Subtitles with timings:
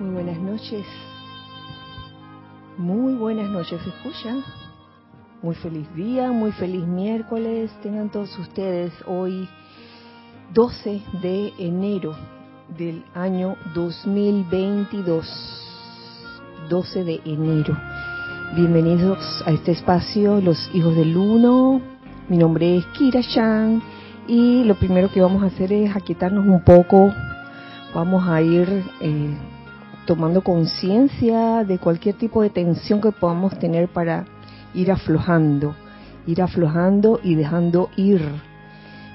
[0.00, 0.86] Muy buenas noches.
[2.78, 4.34] Muy buenas noches, ¿se escucha?
[5.42, 7.70] Muy feliz día, muy feliz miércoles.
[7.82, 9.46] Tengan todos ustedes hoy
[10.54, 12.16] 12 de enero
[12.78, 15.26] del año 2022.
[16.70, 17.76] 12 de enero.
[18.56, 21.82] Bienvenidos a este espacio, los hijos del uno.
[22.26, 23.82] Mi nombre es Kira Chan
[24.26, 27.12] y lo primero que vamos a hacer es aquietarnos un poco.
[27.92, 29.36] Vamos a ir eh,
[30.10, 34.24] tomando conciencia de cualquier tipo de tensión que podamos tener para
[34.74, 35.76] ir aflojando,
[36.26, 38.20] ir aflojando y dejando ir,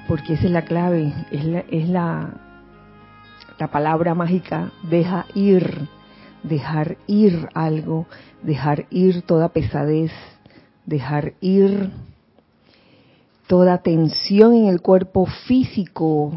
[0.08, 2.30] porque esa es la clave, es la,
[3.60, 5.90] la palabra mágica, deja ir,
[6.44, 8.06] dejar ir algo,
[8.42, 10.14] dejar ir toda pesadez,
[10.86, 11.92] dejar ir
[13.48, 16.32] toda tensión en el cuerpo físico,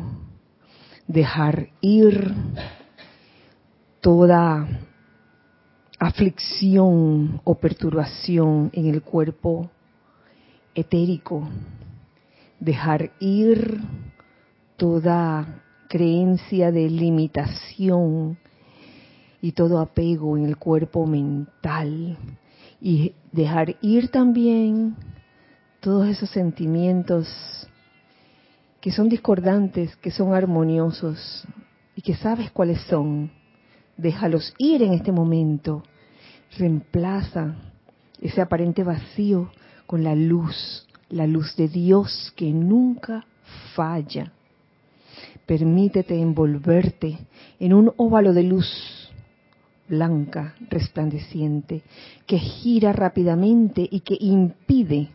[1.06, 2.34] dejar ir
[4.00, 4.66] toda
[5.98, 9.70] aflicción o perturbación en el cuerpo
[10.74, 11.48] etérico,
[12.60, 13.80] dejar ir
[14.76, 18.38] toda creencia de limitación
[19.40, 22.16] y todo apego en el cuerpo mental
[22.80, 24.96] y dejar ir también
[25.80, 27.28] todos esos sentimientos
[28.80, 31.44] que son discordantes, que son armoniosos
[31.96, 33.37] y que sabes cuáles son.
[33.98, 35.82] Déjalos ir en este momento.
[36.56, 37.56] Reemplaza
[38.20, 39.50] ese aparente vacío
[39.86, 43.26] con la luz, la luz de Dios que nunca
[43.74, 44.32] falla.
[45.44, 47.18] Permítete envolverte
[47.58, 49.10] en un óvalo de luz
[49.88, 51.82] blanca, resplandeciente,
[52.26, 55.08] que gira rápidamente y que impide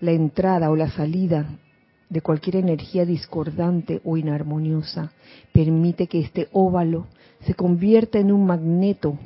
[0.00, 1.58] la entrada o la salida
[2.08, 5.12] de cualquier energía discordante o inarmoniosa.
[5.52, 7.06] Permite que este óvalo
[7.40, 9.18] se convierta en un magneto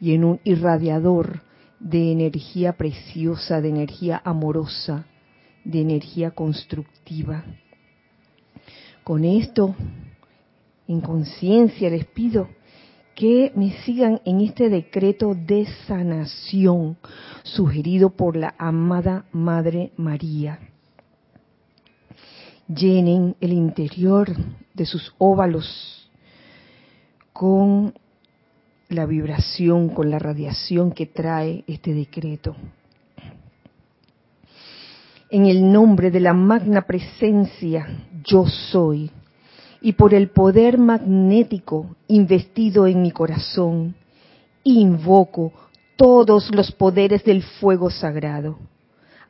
[0.00, 1.42] y en un irradiador
[1.80, 5.06] de energía preciosa, de energía amorosa,
[5.64, 7.44] de energía constructiva.
[9.04, 9.74] Con esto,
[10.86, 12.48] en conciencia, les pido
[13.14, 16.96] que me sigan en este decreto de sanación
[17.42, 20.67] sugerido por la amada Madre María.
[22.68, 24.28] Llenen el interior
[24.74, 26.10] de sus óvalos
[27.32, 27.94] con
[28.88, 32.56] la vibración, con la radiación que trae este decreto.
[35.30, 37.86] En el nombre de la magna presencia,
[38.24, 39.10] yo soy
[39.80, 43.94] y por el poder magnético investido en mi corazón,
[44.64, 45.52] invoco
[45.96, 48.58] todos los poderes del fuego sagrado,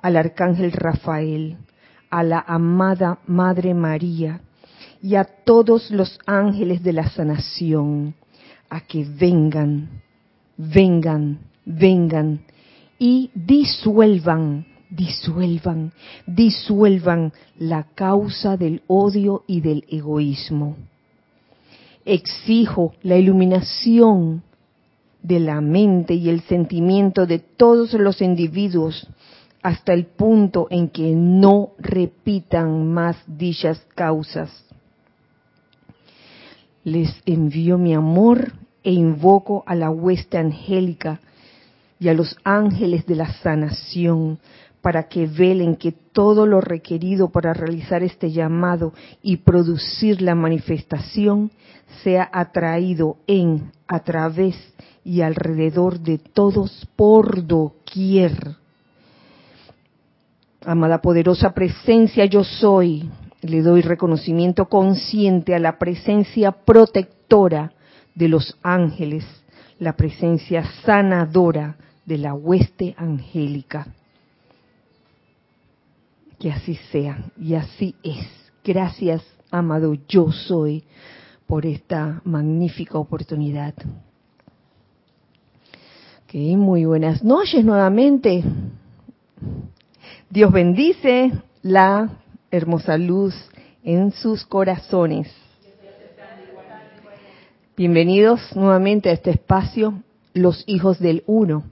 [0.00, 1.58] al arcángel Rafael,
[2.10, 4.40] a la amada Madre María
[5.02, 8.14] y a todos los ángeles de la sanación,
[8.68, 9.88] a que vengan,
[10.56, 12.40] vengan, vengan
[12.98, 15.92] y disuelvan disuelvan,
[16.26, 20.76] disuelvan la causa del odio y del egoísmo.
[22.04, 24.42] Exijo la iluminación
[25.22, 29.06] de la mente y el sentimiento de todos los individuos
[29.68, 34.50] hasta el punto en que no repitan más dichas causas.
[36.84, 41.20] Les envío mi amor e invoco a la hueste angélica
[42.00, 44.38] y a los ángeles de la sanación
[44.80, 51.50] para que velen que todo lo requerido para realizar este llamado y producir la manifestación
[52.02, 54.56] sea atraído en, a través
[55.04, 58.56] y alrededor de todos por doquier.
[60.64, 63.08] Amada poderosa presencia yo soy,
[63.42, 67.72] le doy reconocimiento consciente a la presencia protectora
[68.14, 69.24] de los ángeles,
[69.78, 73.86] la presencia sanadora de la hueste angélica.
[76.38, 78.26] Que así sea y así es.
[78.64, 80.84] Gracias, amado yo soy,
[81.46, 83.74] por esta magnífica oportunidad.
[86.34, 88.44] Muy buenas noches nuevamente.
[90.30, 91.32] Dios bendice
[91.62, 92.10] la
[92.50, 93.34] hermosa luz
[93.82, 95.34] en sus corazones.
[97.74, 100.02] Bienvenidos nuevamente a este espacio,
[100.34, 101.64] Los Hijos del Uno.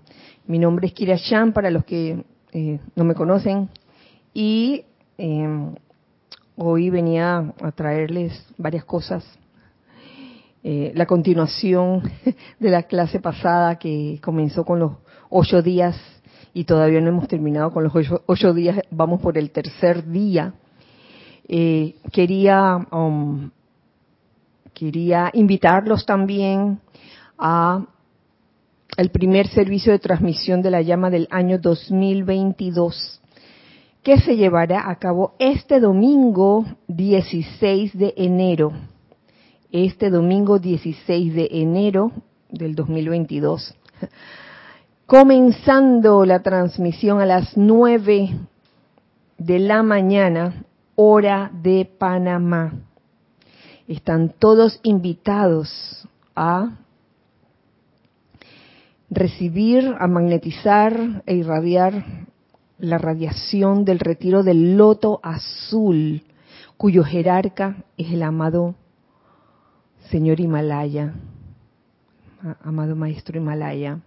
[0.46, 3.68] Mi nombre es Kira Chan, para los que eh, no me conocen,
[4.32, 4.86] y
[5.18, 5.74] eh,
[6.56, 9.22] hoy venía a traerles varias cosas.
[10.64, 12.10] Eh, la continuación
[12.58, 14.92] de la clase pasada que comenzó con los
[15.28, 15.94] ocho días
[16.56, 17.92] y todavía no hemos terminado con los
[18.24, 20.54] ocho, días, vamos por el tercer día.
[21.46, 23.50] Eh, quería um,
[24.72, 26.80] quería invitarlos también
[27.36, 27.84] a
[28.96, 33.20] el primer servicio de transmisión de la llama del año 2022
[34.02, 38.72] que se llevará a cabo este domingo 16 de enero.
[39.72, 42.12] Este domingo 16 de enero
[42.48, 43.74] del 2022.
[45.06, 48.40] Comenzando la transmisión a las 9
[49.38, 50.64] de la mañana,
[50.96, 52.72] hora de Panamá.
[53.86, 56.78] Están todos invitados a
[59.08, 62.26] recibir, a magnetizar e irradiar
[62.80, 66.24] la radiación del retiro del loto azul,
[66.76, 68.74] cuyo jerarca es el amado
[70.10, 71.14] señor Himalaya,
[72.64, 74.00] amado maestro Himalaya,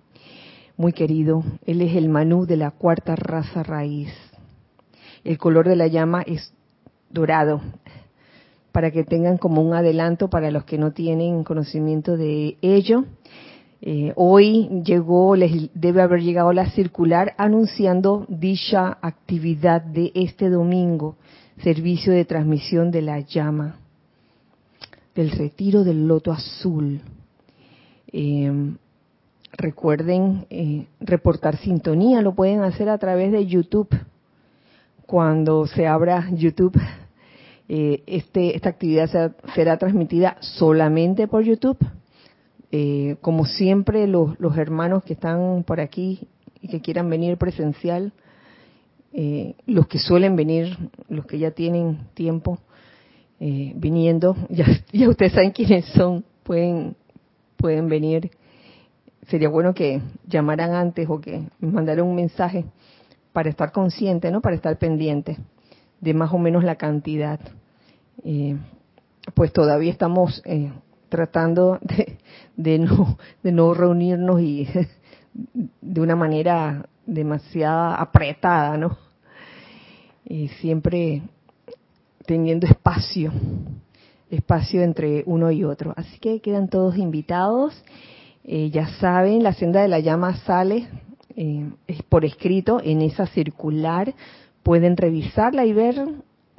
[0.79, 1.43] muy querido.
[1.65, 4.09] Él es el Manú de la cuarta raza raíz.
[5.25, 6.53] El color de la llama es
[7.09, 7.61] dorado,
[8.71, 13.03] para que tengan como un adelanto para los que no tienen conocimiento de ello.
[13.81, 21.17] Eh, hoy llegó, les debe haber llegado la circular anunciando dicha actividad de este domingo,
[21.61, 23.79] servicio de transmisión de la llama,
[25.13, 27.01] del retiro del loto azul.
[28.13, 28.75] Eh,
[29.59, 33.89] recuerden eh, reportar sintonía, lo pueden hacer a través de YouTube.
[35.05, 36.79] Cuando se abra YouTube,
[37.67, 41.77] este, esta actividad será transmitida solamente por YouTube
[42.71, 46.27] eh, como siempre, los, hermanos que están por aquí
[46.61, 48.13] y que quieran venir presencial,
[49.11, 50.77] eh, los que suelen venir,
[51.07, 52.59] los que ya tienen tiempo
[53.39, 56.95] eh, viniendo, ya, ya ustedes saben quiénes son, pueden,
[57.57, 58.29] pueden venir.
[59.29, 62.65] Sería bueno que llamaran antes o que mandaran un mensaje
[63.31, 64.41] para estar consciente, ¿no?
[64.41, 65.37] Para estar pendiente
[66.01, 67.39] de más o menos la cantidad.
[69.33, 70.41] pues todavía estamos
[71.09, 71.79] tratando
[72.55, 74.67] de, no, de no reunirnos y
[75.81, 78.97] de una manera demasiado apretada, ¿no?
[80.25, 81.23] Y siempre
[82.25, 83.31] teniendo espacio,
[84.29, 85.93] espacio entre uno y otro.
[85.95, 87.83] Así que quedan todos invitados.
[88.51, 90.87] Eh, ya saben, la senda de la llama sale
[91.35, 91.69] eh,
[92.09, 94.11] por escrito en esa circular.
[94.63, 96.03] Pueden revisarla y ver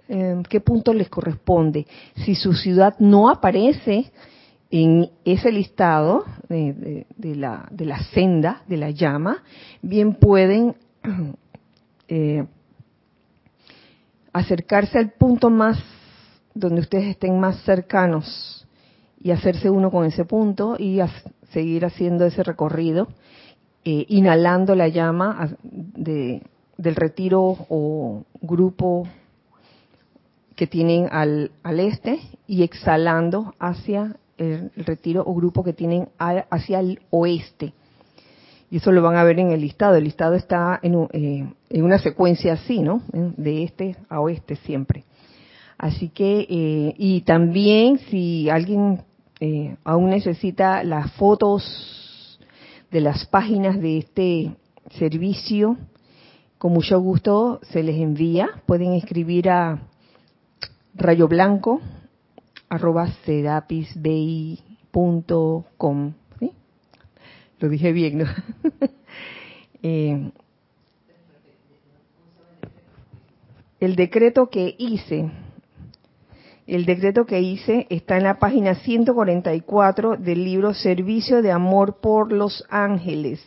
[0.06, 1.88] en qué punto les corresponde.
[2.14, 4.12] Si su ciudad no aparece
[4.70, 9.42] en ese listado de, la, de, la, senda, de la llama,
[9.82, 10.76] bien pueden
[12.08, 12.46] eh,
[14.32, 15.76] acercarse al punto más
[16.54, 18.64] donde ustedes estén más cercanos
[19.22, 21.00] y hacerse uno con ese punto y
[21.52, 23.08] seguir haciendo ese recorrido,
[23.84, 26.42] eh, inhalando la llama de,
[26.76, 29.06] del retiro o grupo
[30.56, 36.80] que tienen al, al este y exhalando hacia el, retiro o grupo que tienen hacia
[36.80, 37.72] el oeste.
[38.70, 39.96] Y eso lo van a ver en el listado.
[39.96, 43.02] El listado está en, eh, en una secuencia así, ¿no?
[43.12, 45.04] De este a oeste siempre.
[45.76, 49.02] Así que, eh, y también si alguien
[49.40, 52.38] eh, aún necesita las fotos
[52.90, 54.54] de las páginas de este
[54.98, 55.78] servicio,
[56.58, 58.50] con mucho gusto se les envía.
[58.66, 59.80] Pueden escribir a
[60.94, 61.80] Rayo Blanco
[62.68, 66.12] arroba sedapisbi.com.
[66.38, 66.52] ¿sí?
[67.58, 68.26] Lo dije bien.
[69.82, 70.30] Eh,
[73.80, 75.30] el decreto que hice,
[76.70, 82.30] el decreto que hice está en la página 144 del libro Servicio de Amor por
[82.30, 83.44] los Ángeles.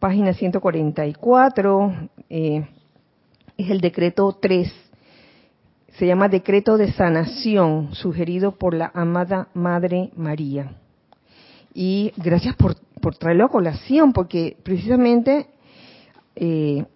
[0.00, 2.66] Página 144 eh,
[3.56, 4.72] es el decreto 3
[5.98, 10.72] se llama Decreto de Sanación, sugerido por la amada Madre María.
[11.74, 12.74] Y gracias por,
[13.18, 15.46] traerlo a colación, porque precisamente
[16.34, 16.86] eh,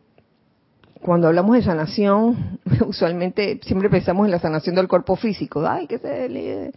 [1.03, 5.67] cuando hablamos de sanación, usualmente siempre pensamos en la sanación del cuerpo físico.
[5.67, 6.73] Ay, que se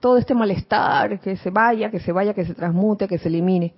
[0.00, 3.74] todo este malestar, que se vaya, que se vaya, que se transmute, que se elimine.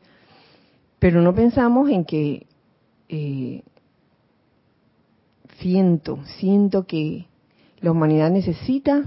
[0.99, 2.47] Pero no pensamos en que
[3.09, 3.63] eh,
[5.59, 7.27] siento, siento que
[7.81, 9.03] la humanidad necesita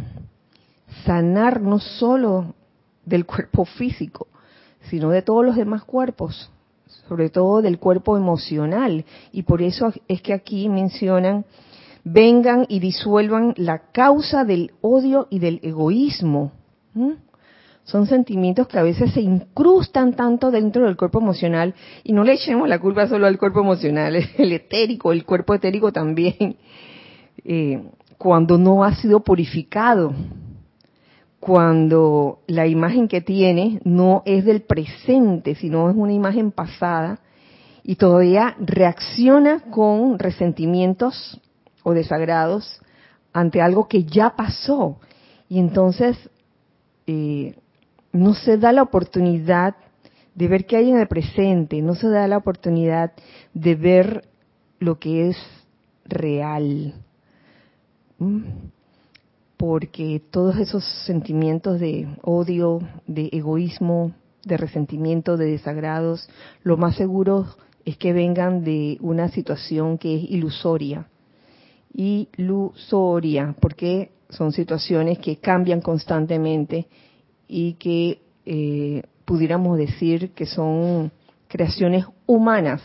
[1.06, 2.54] sanar no solo
[3.06, 4.28] del cuerpo físico,
[4.90, 6.52] sino de todos los demás cuerpos,
[7.08, 9.06] sobre todo del cuerpo emocional.
[9.32, 11.46] Y por eso es que aquí mencionan,
[12.04, 16.52] vengan y disuelvan la causa del odio y del egoísmo.
[17.84, 22.34] Son sentimientos que a veces se incrustan tanto dentro del cuerpo emocional y no le
[22.34, 26.58] echemos la culpa solo al cuerpo emocional, el etérico, el cuerpo etérico también.
[27.44, 27.84] Eh,
[28.18, 30.14] cuando no ha sido purificado,
[31.46, 37.20] cuando la imagen que tiene no es del presente, sino es una imagen pasada
[37.84, 41.40] y todavía reacciona con resentimientos
[41.84, 42.82] o desagrados
[43.32, 44.98] ante algo que ya pasó.
[45.48, 46.18] Y entonces
[47.06, 47.56] eh,
[48.12, 49.76] no se da la oportunidad
[50.34, 53.12] de ver qué hay en el presente, no se da la oportunidad
[53.54, 54.28] de ver
[54.80, 55.38] lo que es
[56.06, 56.96] real.
[59.58, 66.30] Porque todos esos sentimientos de odio, de egoísmo, de resentimiento, de desagrados,
[66.64, 67.48] lo más seguro
[67.86, 71.08] es que vengan de una situación que es ilusoria.
[71.94, 76.88] Ilusoria, porque son situaciones que cambian constantemente
[77.48, 81.12] y que eh, pudiéramos decir que son
[81.48, 82.82] creaciones humanas,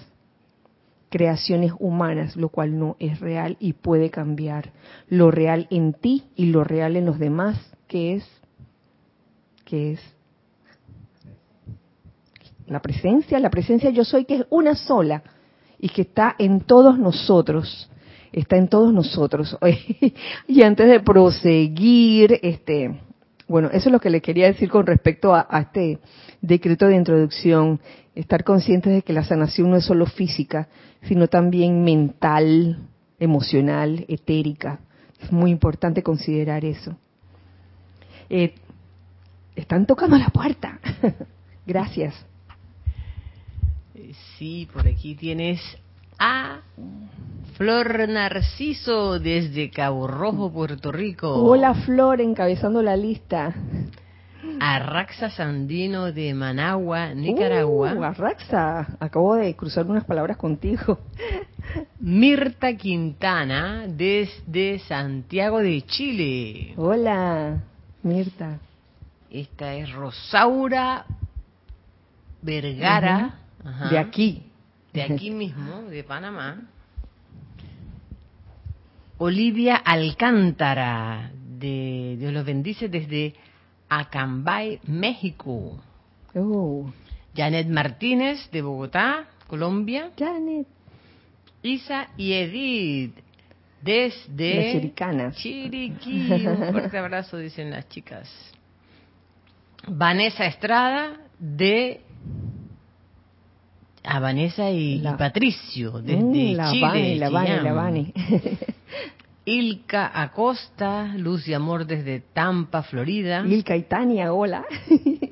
[1.10, 4.72] creaciones humanas, lo cual no es real y puede cambiar
[5.08, 8.24] lo real en ti y lo real en los demás, que es,
[9.64, 10.00] que es
[12.66, 15.24] la presencia, la presencia yo soy que es una sola
[15.78, 17.90] y que está en todos nosotros,
[18.32, 19.58] está en todos nosotros.
[20.46, 23.00] y antes de proseguir, este,
[23.50, 25.98] bueno, eso es lo que le quería decir con respecto a, este
[26.40, 27.80] decreto de introducción,
[28.14, 30.68] estar conscientes de que la sanación no es solo física,
[31.02, 32.78] sino también mental,
[33.18, 34.78] emocional, etérica.
[35.20, 36.96] Es muy importante considerar eso.
[38.28, 38.54] Eh,
[39.56, 40.78] están tocando la puerta.
[41.66, 42.14] Gracias.
[44.38, 45.60] Sí, por aquí tienes
[46.20, 46.60] a
[47.56, 51.32] Flor Narciso desde Cabo Rojo, Puerto Rico.
[51.34, 53.54] Hola Flor, encabezando la lista.
[54.60, 57.94] Arraxa Sandino de Managua, Nicaragua.
[57.94, 60.98] Uh, Arraxa, acabo de cruzar unas palabras contigo.
[62.00, 66.74] Mirta Quintana desde Santiago de Chile.
[66.76, 67.62] Hola,
[68.02, 68.58] Mirta.
[69.30, 71.06] Esta es Rosaura
[72.42, 73.38] Vergara.
[73.90, 74.49] De aquí.
[74.92, 76.62] De aquí mismo, de Panamá.
[79.18, 83.34] Olivia Alcántara, de Dios los bendice desde
[83.88, 85.78] Acambay, México.
[86.34, 86.90] Oh.
[87.36, 90.10] Janet Martínez, de Bogotá, Colombia.
[90.18, 90.66] Janet.
[91.62, 93.14] Isa y Edith,
[93.82, 94.92] desde.
[95.32, 96.46] Chiriquí.
[96.46, 98.30] Un fuerte abrazo, dicen las chicas.
[99.86, 102.00] Vanessa Estrada, de
[104.02, 107.16] a Vanessa y, Patricio desde Mm, la Chile.
[107.16, 108.12] La la.
[109.44, 113.44] Ilka Acosta, Luz y Amor desde Tampa, Florida.
[113.46, 114.64] Ilka y Tania, hola.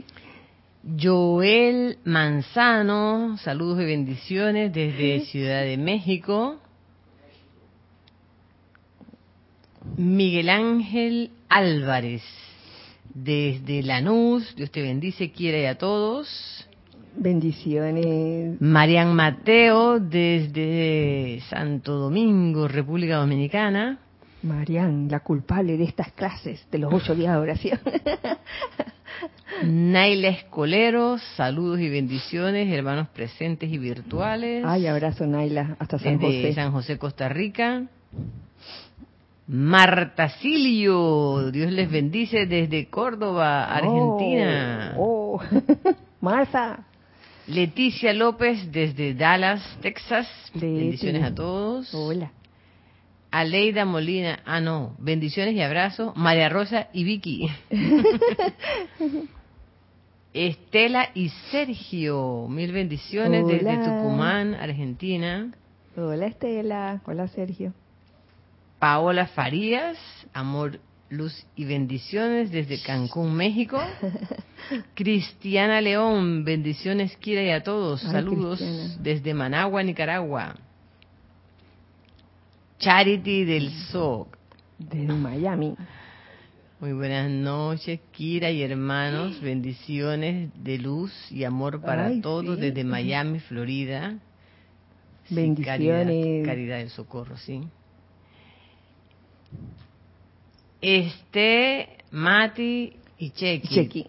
[1.01, 6.59] Joel Manzano, saludos y bendiciones desde Ciudad de México.
[9.97, 12.23] Miguel Ángel Álvarez,
[13.15, 16.68] desde Lanús, Dios te bendice, quiere a todos.
[17.21, 18.61] Bendiciones.
[18.61, 23.99] Marian Mateo, desde Santo Domingo, República Dominicana.
[24.43, 27.81] Marian, la culpable de estas clases, de los ocho días de oración.
[29.65, 34.65] Naila Escolero, saludos y bendiciones, hermanos presentes y virtuales.
[34.65, 36.55] Ay, abrazo, Naila, hasta San desde José.
[36.55, 37.83] San José, Costa Rica.
[39.49, 44.95] Marta Silio, Dios les bendice desde Córdoba, Argentina.
[44.97, 45.95] Oh, oh.
[46.21, 46.85] Marta.
[47.49, 50.29] Leticia López desde Dallas, Texas.
[50.53, 51.95] Bendiciones a todos.
[51.95, 52.31] Hola.
[53.31, 56.15] Aleida Molina, ah no, bendiciones y abrazos.
[56.15, 57.49] María Rosa y Vicky.
[60.35, 63.77] Estela y Sergio, mil bendiciones desde.
[63.79, 65.51] Tucumán, Argentina.
[65.97, 67.01] Hola, Estela.
[67.07, 67.73] Hola, Sergio.
[68.79, 69.99] Paola Farías,
[70.35, 73.81] amor, luz y bendiciones desde Cancún, México.
[74.95, 78.05] Cristiana León, bendiciones, Kira y a todos.
[78.05, 78.97] Ay, Saludos Cristiana.
[79.03, 80.57] desde Managua, Nicaragua.
[82.79, 84.37] Charity del SOC.
[84.79, 85.75] Desde Miami.
[86.81, 89.41] Muy buenas noches, Kira y hermanos.
[89.41, 92.61] Bendiciones de luz y amor para Ay, todos sí.
[92.63, 94.19] desde Miami, Florida.
[95.25, 95.67] Sí, Bendiciones.
[96.07, 97.63] caridad, caridad del socorro, sí.
[100.81, 103.69] Este, Mati y Chequi.
[103.69, 104.07] Chequi.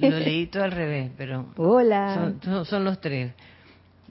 [0.00, 2.34] Lo leí todo al revés, pero Hola.
[2.64, 3.32] son, los tres.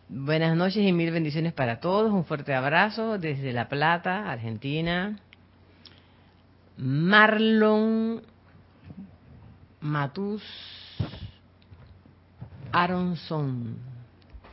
[0.07, 2.11] Buenas noches y mil bendiciones para todos.
[2.11, 5.19] Un fuerte abrazo desde La Plata, Argentina.
[6.77, 8.21] Marlon
[9.81, 10.43] Matus
[12.71, 13.77] Aronson.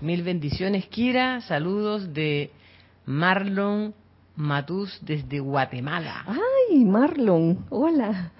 [0.02, 1.40] Mil bendiciones, Kira.
[1.40, 2.50] Saludos de
[3.06, 3.94] Marlon
[4.36, 6.24] Matus desde Guatemala.
[6.26, 7.66] Ay, Marlon.
[7.70, 8.32] Hola.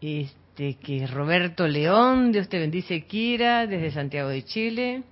[0.00, 5.02] Este que Roberto León, Dios te bendice, Kira, desde Santiago de Chile.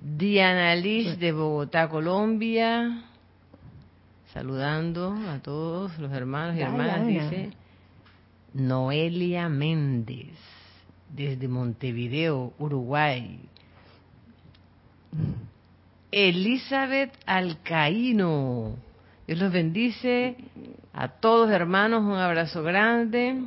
[0.00, 3.04] Diana Liz de Bogotá, Colombia.
[4.32, 7.50] Saludando a todos los hermanos y hermanas, dice
[8.54, 10.38] Noelia Méndez,
[11.14, 13.40] desde Montevideo, Uruguay.
[16.10, 18.76] Elizabeth Alcaíno,
[19.26, 20.36] Dios los bendice
[20.94, 23.42] a todos hermanos, un abrazo grande.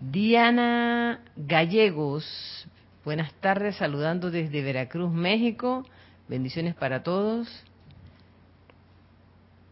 [0.00, 2.66] Diana Gallegos,
[3.04, 5.86] buenas tardes, saludando desde Veracruz, México.
[6.26, 7.48] Bendiciones para todos.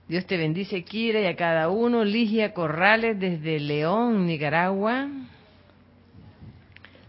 [0.07, 2.05] Dios te bendice, Kira, y a cada uno.
[2.05, 5.09] Ligia Corrales desde León, Nicaragua.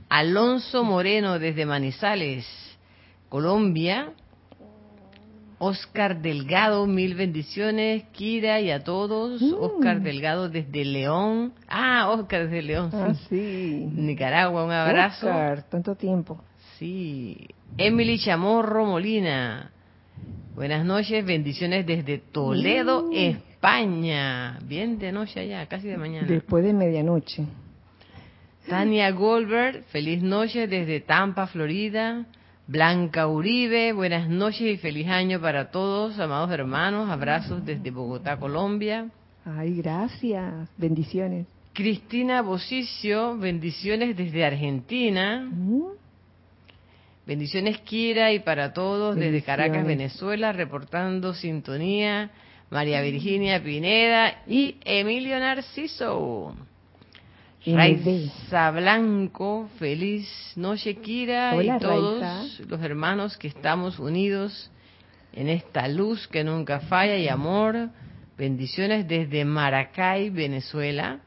[0.09, 2.47] Alonso Moreno desde Manizales,
[3.29, 4.13] Colombia.
[5.63, 9.39] Oscar Delgado, mil bendiciones, Kira y a todos.
[9.39, 9.53] Mm.
[9.59, 11.53] Oscar Delgado desde León.
[11.67, 12.89] Ah, Oscar desde León.
[12.91, 13.87] Ah, sí.
[13.93, 15.27] Nicaragua, un abrazo.
[15.27, 16.43] Oscar, tanto tiempo.
[16.79, 17.47] Sí.
[17.77, 19.69] Emily Chamorro Molina.
[20.55, 23.13] Buenas noches, bendiciones desde Toledo, mm.
[23.13, 24.57] España.
[24.63, 26.27] Bien de noche allá, casi de mañana.
[26.27, 27.45] Después de medianoche.
[28.67, 32.25] Tania Goldberg, feliz noche desde Tampa, Florida.
[32.67, 37.09] Blanca Uribe, buenas noches y feliz año para todos, amados hermanos.
[37.09, 39.09] Abrazos desde Bogotá, Colombia.
[39.45, 40.69] Ay, gracias.
[40.77, 41.47] Bendiciones.
[41.73, 45.49] Cristina Bosicio, bendiciones desde Argentina.
[47.25, 52.31] Bendiciones Kira y para todos desde Caracas, Venezuela, reportando sintonía.
[52.69, 56.55] María Virginia Pineda y Emilio Narciso.
[57.63, 64.71] Raiza Blanco, feliz noche Kira y todos los hermanos que estamos unidos
[65.31, 67.89] en esta luz que nunca falla y amor.
[68.35, 71.19] Bendiciones desde Maracay, Venezuela.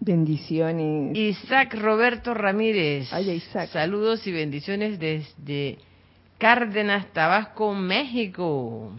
[0.00, 1.16] Bendiciones.
[1.16, 3.10] Isaac Roberto Ramírez.
[3.12, 3.70] Ay, Isaac.
[3.70, 5.78] Saludos y bendiciones desde
[6.36, 8.92] Cárdenas, Tabasco, México.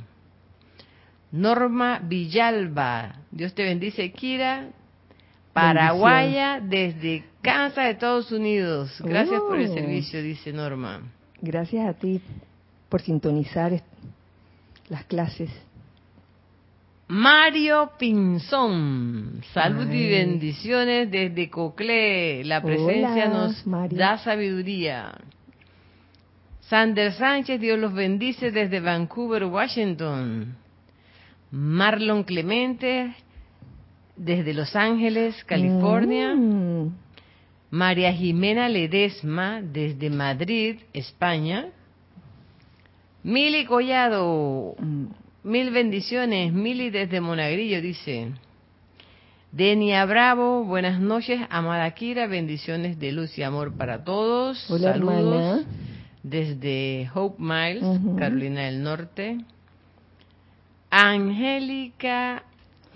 [1.32, 3.16] Norma Villalba.
[3.30, 4.70] Dios te bendice, Kira.
[5.54, 9.02] Paraguaya desde Kansas, Estados Unidos.
[9.04, 9.74] Gracias por el oh.
[9.74, 11.02] servicio, dice Norma.
[11.42, 12.22] Gracias a ti
[12.90, 13.82] por sintonizar
[14.90, 15.50] las clases.
[17.08, 22.44] Mario Pinzón, salud y bendiciones desde Cocle.
[22.44, 25.18] La presencia nos da sabiduría.
[26.62, 30.56] Sander Sánchez, Dios los bendice desde Vancouver, Washington.
[31.50, 33.16] Marlon Clemente,
[34.20, 36.36] desde Los Ángeles, California.
[36.36, 36.94] Mm.
[37.72, 41.68] María Jimena Ledesma, desde Madrid, España.
[43.24, 45.06] Mili Collado, mm.
[45.42, 48.32] Mil bendiciones, Mili desde Monagrillo dice.
[49.52, 54.60] Denia Bravo, buenas noches, amada Kira, bendiciones de luz y amor para todos.
[54.60, 55.66] Saludos
[56.24, 57.84] desde Hope Miles,
[58.18, 59.38] Carolina del Norte.
[60.92, 62.44] Angélica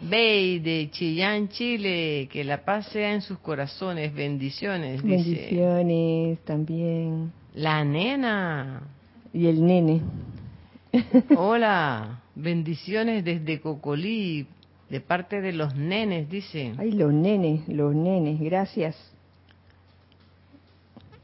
[0.02, 5.02] Bey de Chillán, Chile, que la paz sea en sus corazones, bendiciones.
[5.02, 7.32] Bendiciones también.
[7.54, 8.84] La nena.
[9.34, 10.02] Y el nene.
[11.36, 12.20] Hola.
[12.36, 14.48] Bendiciones desde Cocolí,
[14.90, 16.74] de parte de los nenes, dice.
[16.80, 18.96] Ay, los nenes, los nenes, gracias.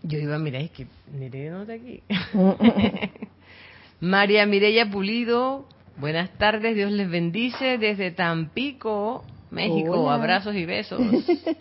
[0.03, 2.01] Yo iba a mirar, es que Nereida no está aquí.
[3.99, 5.67] María Mireya Pulido,
[5.99, 10.09] buenas tardes, Dios les bendice desde Tampico, México.
[10.09, 11.01] Abrazos y besos.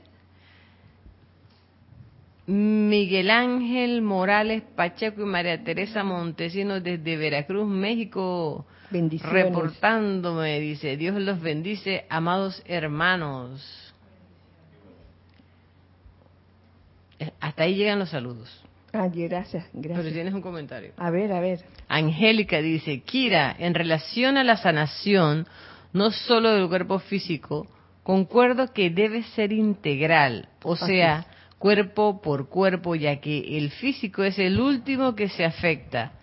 [2.46, 8.64] Miguel Ángel Morales Pacheco y María Teresa Montesinos desde Veracruz, México.
[8.90, 9.44] Bendiciones.
[9.44, 13.92] Reportándome, dice, Dios los bendice, amados hermanos.
[17.18, 18.64] Eh, hasta ahí llegan los saludos.
[19.01, 20.03] Ah, gracias, gracias.
[20.03, 20.93] Pero tienes un comentario.
[20.97, 21.61] A ver, a ver.
[21.87, 25.47] Angélica dice, Kira, en relación a la sanación,
[25.93, 27.69] no solo del cuerpo físico,
[28.03, 31.27] concuerdo que debe ser integral, o sea,
[31.61, 36.15] cuerpo por cuerpo, ya que el físico es el último que se afecta.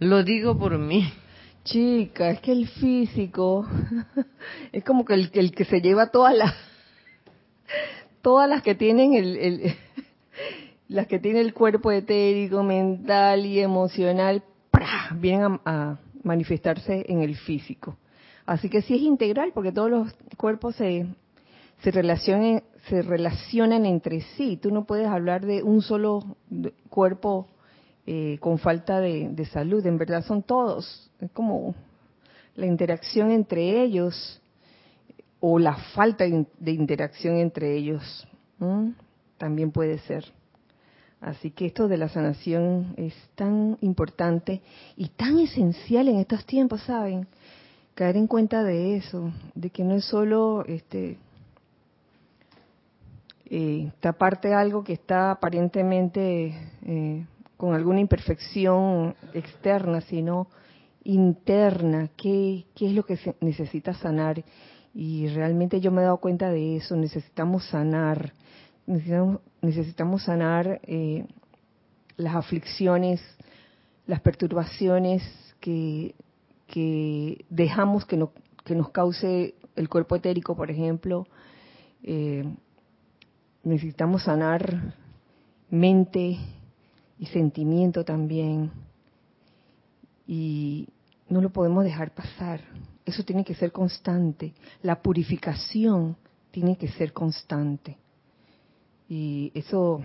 [0.00, 1.08] Lo digo por mí.
[1.62, 3.64] Chica, es que el físico
[4.72, 6.52] es como que el, el que se lleva todas las
[8.22, 9.76] todas las que tienen el, el
[10.88, 14.42] las que tiene el cuerpo etérico, mental y emocional,
[15.16, 17.96] vienen a, manifestarse en el físico.
[18.46, 21.06] Así que sí es integral porque todos los cuerpos se
[21.82, 24.56] se relacionan se relacionan entre sí.
[24.56, 26.36] Tú no puedes hablar de un solo
[26.90, 27.48] cuerpo
[28.06, 29.84] eh, con falta de, salud.
[29.86, 31.10] En verdad son todos.
[31.20, 31.74] Es como
[32.54, 34.40] la interacción entre ellos
[35.40, 38.26] o la falta de interacción entre ellos.
[39.38, 40.24] También puede ser.
[41.24, 44.60] Así que esto de la sanación es tan importante
[44.94, 47.26] y tan esencial en estos tiempos, ¿saben?
[47.94, 51.16] Caer en cuenta de eso, de que no es solo este
[53.46, 57.24] eh, taparte algo que está aparentemente eh,
[57.56, 60.48] con alguna imperfección externa, sino
[61.04, 64.44] interna, qué, qué es lo que se necesita sanar.
[64.92, 68.34] Y realmente yo me he dado cuenta de eso, necesitamos sanar,
[68.86, 71.26] necesitamos, necesitamos sanar eh,
[72.16, 73.20] las aflicciones,
[74.06, 75.22] las perturbaciones
[75.60, 76.14] que,
[77.48, 78.32] dejamos que, no,
[78.64, 81.26] que nos cause el cuerpo etérico, por ejemplo.
[82.02, 82.44] Eh,
[83.62, 84.94] necesitamos sanar
[85.70, 86.38] mente
[87.18, 88.70] y sentimiento también.
[90.26, 90.88] Y
[91.28, 92.60] no lo podemos dejar pasar.
[93.04, 94.54] Eso tiene que ser constante.
[94.82, 96.16] La purificación
[96.50, 97.98] tiene que ser constante.
[99.08, 100.02] Y eso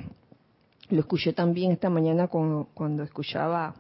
[0.90, 3.76] lo escuché también esta mañana cuando, escuchaba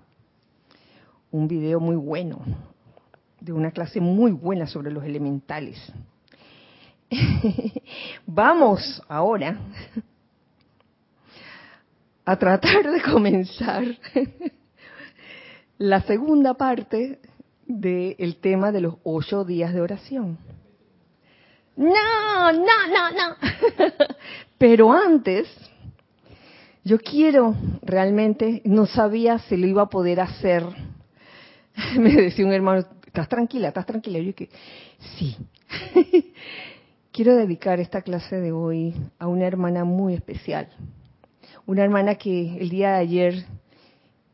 [1.32, 2.39] un video muy bueno,
[3.39, 5.77] de una clase muy buena sobre los elementales.
[8.25, 9.58] Vamos ahora
[12.25, 13.84] a tratar de comenzar
[15.79, 17.19] la segunda parte
[17.65, 20.38] del tema de los ocho días de oración.
[21.75, 23.36] No, no, no, no.
[24.60, 25.48] Pero antes,
[26.84, 30.63] yo quiero realmente, no sabía si lo iba a poder hacer.
[31.98, 33.69] Me decía un hermano, ¿estás tranquila?
[33.69, 34.19] ¿Estás tranquila?
[34.19, 34.50] yo que
[35.17, 35.36] sí.
[37.12, 40.69] quiero dedicar esta clase de hoy a una hermana muy especial.
[41.65, 43.45] Una hermana que el día de ayer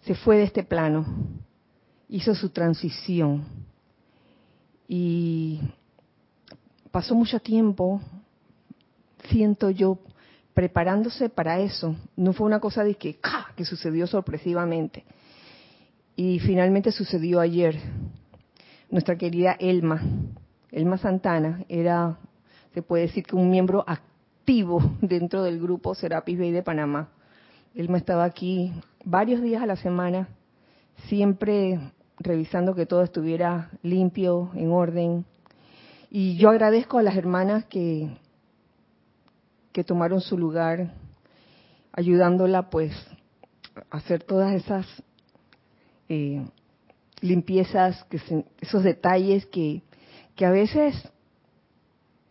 [0.06, 1.06] se fue de este plano,
[2.10, 3.46] hizo su transición
[4.88, 5.62] y
[6.92, 8.02] pasó mucho tiempo,
[9.30, 9.98] siento yo,
[10.56, 11.96] preparándose para eso.
[12.16, 13.20] No fue una cosa de que,
[13.56, 15.04] que sucedió sorpresivamente.
[16.16, 17.78] Y finalmente sucedió ayer.
[18.90, 20.02] Nuestra querida Elma,
[20.72, 22.18] Elma Santana, era,
[22.74, 27.10] se puede decir que un miembro activo dentro del grupo Serapis Bay de Panamá.
[27.76, 28.72] Elma estaba aquí
[29.04, 30.30] varios días a la semana,
[31.08, 31.80] siempre
[32.18, 35.26] revisando que todo estuviera limpio, en orden,
[36.10, 38.10] y yo agradezco a las hermanas que,
[39.76, 40.94] que tomaron su lugar,
[41.92, 42.94] ayudándola pues
[43.92, 44.88] a hacer todas esas
[46.08, 46.46] eh,
[47.20, 48.22] limpiezas, que
[48.62, 49.82] esos detalles que,
[50.38, 50.96] que a veces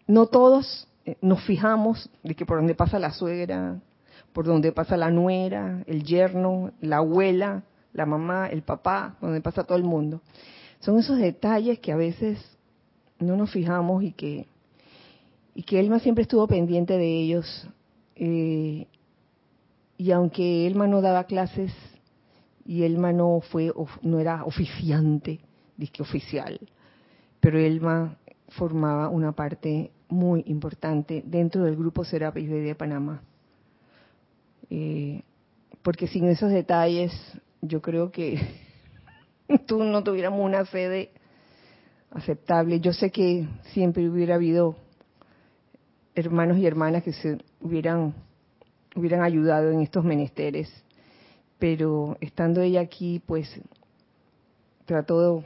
[0.06, 3.78] no todos eh, nos fijamos de que por donde pasa la suegra,
[4.32, 9.64] por donde pasa la nuera, el yerno, la abuela, la mamá, el papá, donde pasa
[9.64, 10.22] todo el mundo.
[10.80, 12.42] Son esos detalles que a veces
[13.18, 14.48] no nos fijamos y que
[15.54, 17.68] y que Elma siempre estuvo pendiente de ellos.
[18.16, 18.86] Eh,
[19.96, 21.72] y aunque Elma no daba clases
[22.66, 25.40] y Elma no fue no era oficiante,
[25.76, 26.58] disque oficial,
[27.40, 28.16] pero Elma
[28.48, 33.22] formaba una parte muy importante dentro del grupo Serapis de Panamá.
[34.70, 35.22] Eh,
[35.82, 37.12] porque sin esos detalles,
[37.60, 38.40] yo creo que
[39.66, 41.10] tú no tuviéramos una sede
[42.10, 42.80] aceptable.
[42.80, 44.76] Yo sé que siempre hubiera habido
[46.14, 48.14] hermanos y hermanas que se hubieran
[49.22, 50.70] ayudado en estos menesteres,
[51.58, 53.60] pero estando ella aquí, pues
[54.84, 55.42] trató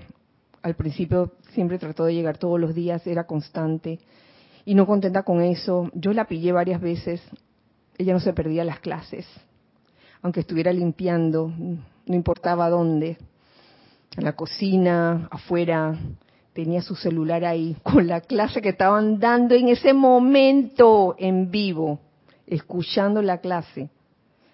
[0.62, 4.00] al principio siempre trató de llegar todos los días, era constante
[4.64, 7.22] y no contenta con eso, yo la pillé varias veces,
[7.96, 9.26] ella no se perdía las clases,
[10.20, 13.16] aunque estuviera limpiando, no importaba dónde,
[14.16, 15.96] en la cocina, afuera,
[16.58, 22.00] tenía su celular ahí con la clase que estaban dando en ese momento en vivo,
[22.48, 23.90] escuchando la clase,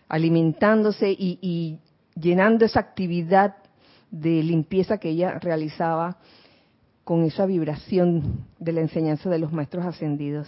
[0.06, 1.78] alimentándose y,
[2.14, 3.56] llenando esa actividad
[4.10, 6.18] de limpieza que ella realizaba
[7.04, 10.46] con esa vibración de la enseñanza de los maestros ascendidos.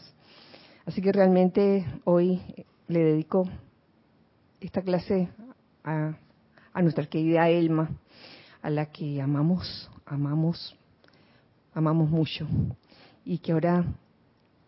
[0.84, 2.38] Así que realmente hoy
[2.86, 3.48] le dedico
[4.60, 5.30] esta clase
[5.84, 6.18] a,
[6.74, 7.88] a nuestra querida Elma,
[8.60, 10.76] a la que amamos, amamos
[11.76, 12.48] amamos mucho
[13.22, 13.84] y que ahora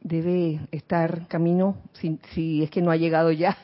[0.02, 1.78] debe estar camino,
[2.34, 3.56] si, es que no ha llegado ya,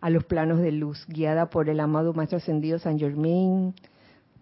[0.00, 3.74] a los planos de luz, guiada por el amado Maestro Ascendido San Germain,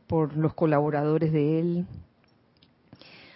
[0.07, 1.87] por los colaboradores de él.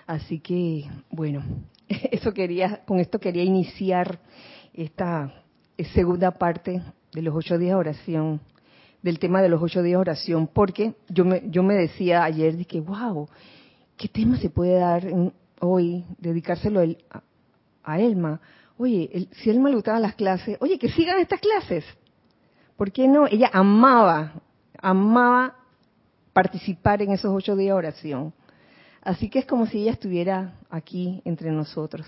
[0.06, 1.42] Así que, bueno,
[1.88, 4.20] eso quería, con esto quería iniciar
[4.72, 5.32] esta
[5.94, 6.80] segunda parte
[7.12, 8.40] de los ocho días de oración,
[9.02, 12.56] del tema de los ocho días de oración, porque yo me, yo me decía ayer,
[12.56, 13.28] dije, wow,
[13.98, 15.06] ¿qué tema se puede dar
[15.60, 16.80] hoy, dedicárselo
[17.82, 18.40] a Elma,
[18.78, 21.84] oye, si a Elma le gustaban las clases, oye, que sigan estas clases.
[22.76, 23.26] ¿Por qué no?
[23.26, 24.34] Ella amaba,
[24.80, 25.56] amaba
[26.32, 28.32] participar en esos ocho días de oración.
[29.02, 32.06] Así que es como si ella estuviera aquí entre nosotros.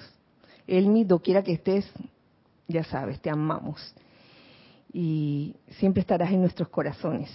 [0.67, 1.91] Elmi, doquiera que estés,
[2.69, 3.95] ya sabes, te amamos.
[4.93, 7.31] Y siempre estarás en nuestros corazones.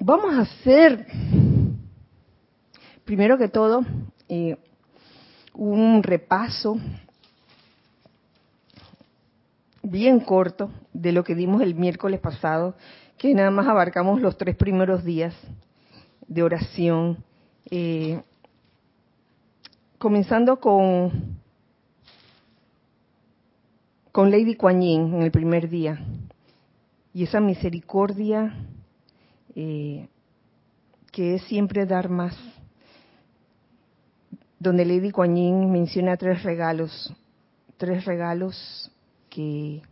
[0.00, 1.06] Vamos a hacer,
[3.04, 3.84] primero que todo,
[4.28, 4.56] eh,
[5.54, 6.76] un repaso
[9.82, 12.74] bien corto de lo que dimos el miércoles pasado,
[13.18, 15.34] que nada más abarcamos los tres primeros días
[16.26, 17.18] de oración,
[17.70, 18.20] eh,
[19.98, 21.36] comenzando con
[24.14, 26.04] Lady Kuan Yin en el primer día.
[27.12, 28.52] Y esa misericordia
[29.54, 30.08] eh,
[31.12, 32.36] que es siempre dar más,
[34.58, 35.34] donde Lady Kuan
[35.70, 37.12] menciona tres regalos,
[37.76, 38.90] tres regalos
[39.28, 39.82] que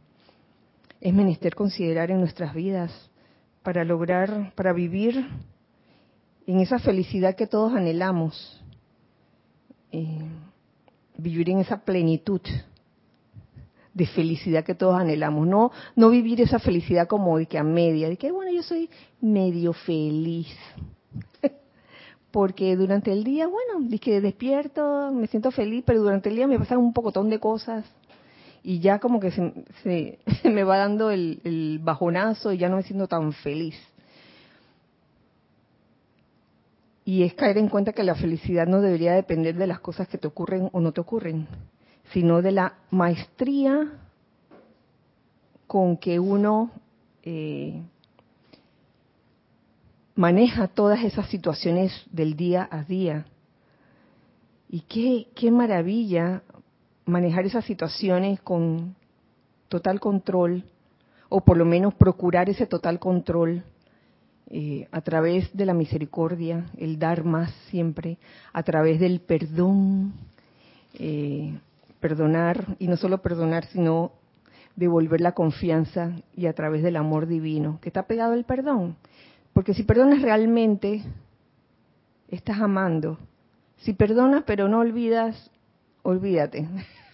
[1.00, 2.92] es menester considerar en nuestras vidas
[3.62, 5.26] para lograr, para vivir
[6.46, 8.62] en esa felicidad que todos anhelamos,
[9.90, 10.28] eh,
[11.16, 12.40] vivir en esa plenitud
[13.94, 18.08] de felicidad que todos anhelamos, no no vivir esa felicidad como de que a media,
[18.08, 18.88] de que bueno, yo soy
[19.20, 20.48] medio feliz.
[22.32, 26.58] Porque durante el día, bueno, que despierto, me siento feliz, pero durante el día me
[26.58, 27.84] pasan un pocotón de cosas
[28.62, 29.30] y ya como que
[29.82, 33.76] se, me va dando el, el bajonazo y ya no me siento tan feliz.
[37.04, 40.18] Y es caer en cuenta que la felicidad no debería depender de las cosas que
[40.18, 41.48] te ocurren o no te ocurren,
[42.12, 43.98] sino de la maestría
[45.66, 46.70] con que uno
[47.24, 47.82] eh,
[50.14, 53.26] maneja todas esas situaciones del día a día.
[54.68, 56.42] Y qué, qué maravilla
[57.04, 58.94] manejar esas situaciones con
[59.68, 60.64] total control,
[61.28, 63.64] o por lo menos procurar ese total control
[64.50, 68.18] eh, a través de la misericordia, el dar más siempre,
[68.52, 70.12] a través del perdón,
[70.98, 71.58] eh,
[72.00, 74.12] perdonar, y no solo perdonar, sino
[74.76, 78.96] devolver la confianza y a través del amor divino, que está pegado al perdón.
[79.52, 81.02] Porque si perdonas realmente,
[82.28, 83.18] estás amando.
[83.78, 85.50] Si perdonas pero no olvidas,
[86.02, 86.68] olvídate.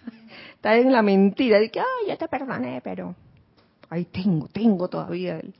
[0.55, 3.15] Está en la mentira de que, ay, ya te perdoné, pero
[3.89, 5.53] ahí tengo, tengo todavía el,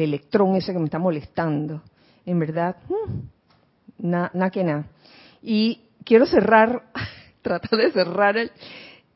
[0.00, 1.82] electrón ese que me está molestando.
[2.24, 4.86] En verdad, mm, nada que nada.
[5.42, 6.84] Y quiero cerrar
[7.42, 8.50] tratar de cerrar el,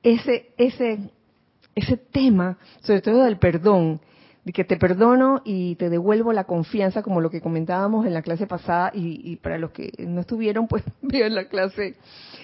[0.03, 1.11] ese, ese,
[1.75, 4.01] ese tema, sobre todo del perdón,
[4.44, 8.22] de que te perdono y te devuelvo la confianza, como lo que comentábamos en la
[8.22, 11.96] clase pasada, y, para los que no estuvieron, pues vean la clase,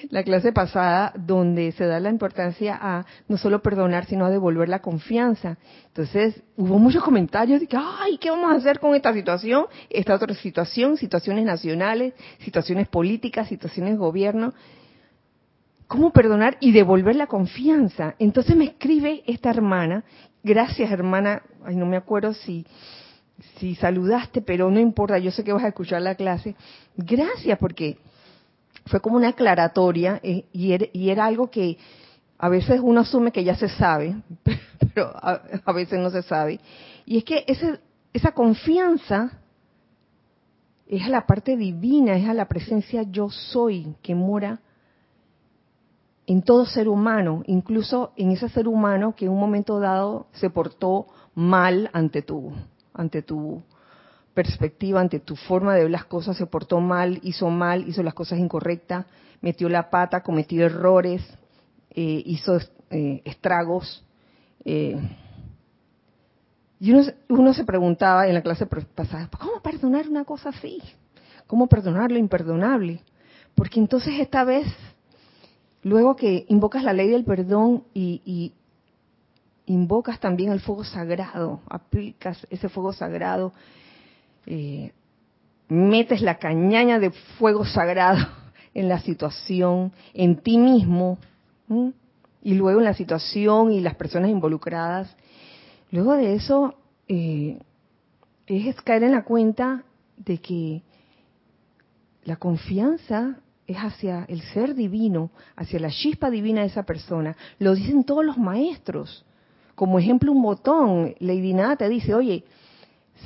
[0.09, 4.69] la clase pasada, donde se da la importancia a no solo perdonar, sino a devolver
[4.69, 5.59] la confianza.
[5.89, 9.67] Entonces, hubo muchos comentarios de que, ay, ¿qué vamos a hacer con esta situación?
[9.91, 14.55] Esta otra situación, situaciones nacionales, situaciones políticas, situaciones de gobierno.
[15.87, 18.15] ¿Cómo perdonar y devolver la confianza?
[18.21, 20.05] Entonces me escribe esta hermana,
[20.43, 22.67] gracias hermana, ay no me acuerdo si,
[23.59, 26.55] si saludaste, pero no importa, yo sé que vas a escuchar la clase.
[26.97, 27.99] Gracias porque
[28.87, 31.79] fue como una aclaratoria eh, y, era, algo que
[32.39, 34.17] a veces uno asume que ya se sabe,
[34.95, 36.61] pero a, veces no se sabe.
[37.07, 37.45] Y es que
[38.13, 39.39] esa confianza
[40.87, 44.61] es a la parte divina, es a la presencia yo soy que mora
[46.31, 50.49] en todo ser humano, incluso en ese ser humano que en un momento dado se
[50.49, 52.53] portó mal ante tu,
[52.95, 53.65] ante tu
[54.33, 58.15] perspectiva, ante tu forma de ver las cosas, se portó mal, hizo mal, hizo las
[58.15, 59.07] cosas incorrectas,
[59.41, 61.21] metió la pata, cometió errores,
[61.91, 62.59] eh, hizo
[62.91, 64.07] eh, estragos.
[64.65, 65.01] Eh,
[66.79, 70.81] y uno, uno, se preguntaba en la clase pasada, ¿cómo perdonar una cosa así?
[71.49, 73.03] ¿Cómo perdonar lo imperdonable?
[73.57, 74.69] Porque entonces esta vez
[75.83, 78.53] Luego que invocas la ley del perdón y,
[79.67, 83.53] invocas también el fuego sagrado, aplicas ese fuego sagrado,
[84.47, 84.93] eh,
[85.69, 88.27] metes la cañaña de fuego sagrado
[88.75, 91.19] en la situación, en ti mismo,
[92.43, 95.15] y luego en la situación y las personas involucradas.
[95.93, 96.75] Luego de eso,
[97.07, 97.59] eh,
[98.47, 99.85] es caer en la cuenta
[100.17, 100.83] de que
[102.25, 103.39] la confianza
[103.71, 107.37] es hacia el ser divino, hacia la chispa divina de esa persona.
[107.59, 109.25] Lo dicen todos los maestros.
[109.75, 111.15] Como ejemplo, un botón.
[111.21, 112.45] Lady Nada te dice, oye,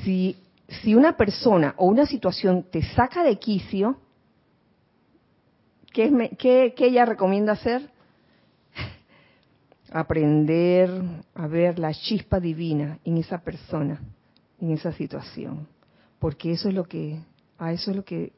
[0.03, 0.37] si,
[0.83, 3.99] si una persona o una situación te saca de quicio,
[5.93, 7.89] ¿Qué, qué- qué ella recomienda hacer?
[9.93, 10.91] Aprender
[11.37, 14.01] a ver la chispa divina en esa persona,
[14.61, 15.69] en esa situación.
[16.19, 17.21] Porque eso es lo que,
[17.59, 18.33] a eso es lo que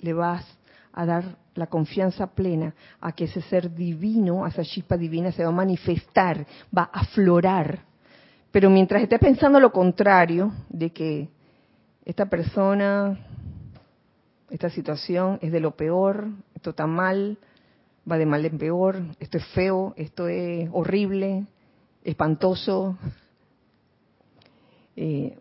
[0.00, 0.44] le vas
[0.98, 5.44] a dar la confianza plena a que ese ser divino, a esa chispa divina se
[5.44, 6.44] va a manifestar,
[6.76, 7.84] va a aflorar.
[8.50, 11.28] Pero mientras esté pensando lo contrario, de que
[12.04, 13.16] esta persona,
[14.50, 17.38] esta situación es de lo peor, esto está mal,
[18.10, 21.46] va de mal en peor, esto es feo, esto es horrible,
[22.02, 22.98] espantoso.
[24.96, 25.38] Eh,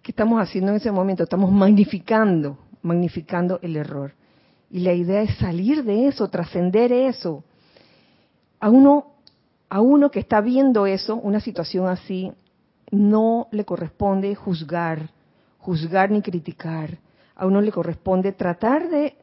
[0.00, 1.24] ¿Qué estamos haciendo en ese momento?
[1.24, 4.12] Estamos magnificando, magnificando el error.
[4.70, 7.44] Y la idea es salir de eso, trascender eso.
[8.58, 9.14] A uno,
[9.68, 12.32] a uno que está viendo eso, una situación así,
[12.90, 15.10] no le corresponde juzgar,
[15.58, 16.98] juzgar ni criticar.
[17.34, 19.16] A uno le corresponde tratar de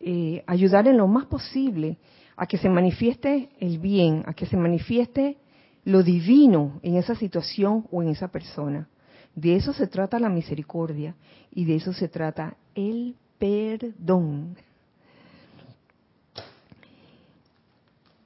[0.00, 1.98] eh, ayudar en lo más posible
[2.36, 5.38] a que se manifieste el bien, a que se manifieste
[5.84, 8.88] lo divino en esa situación o en esa persona.
[9.34, 11.14] De eso se trata la misericordia
[11.50, 14.56] y de eso se trata el perdón.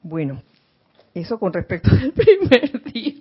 [0.03, 0.43] Bueno,
[1.15, 3.21] eso con respecto al primer día.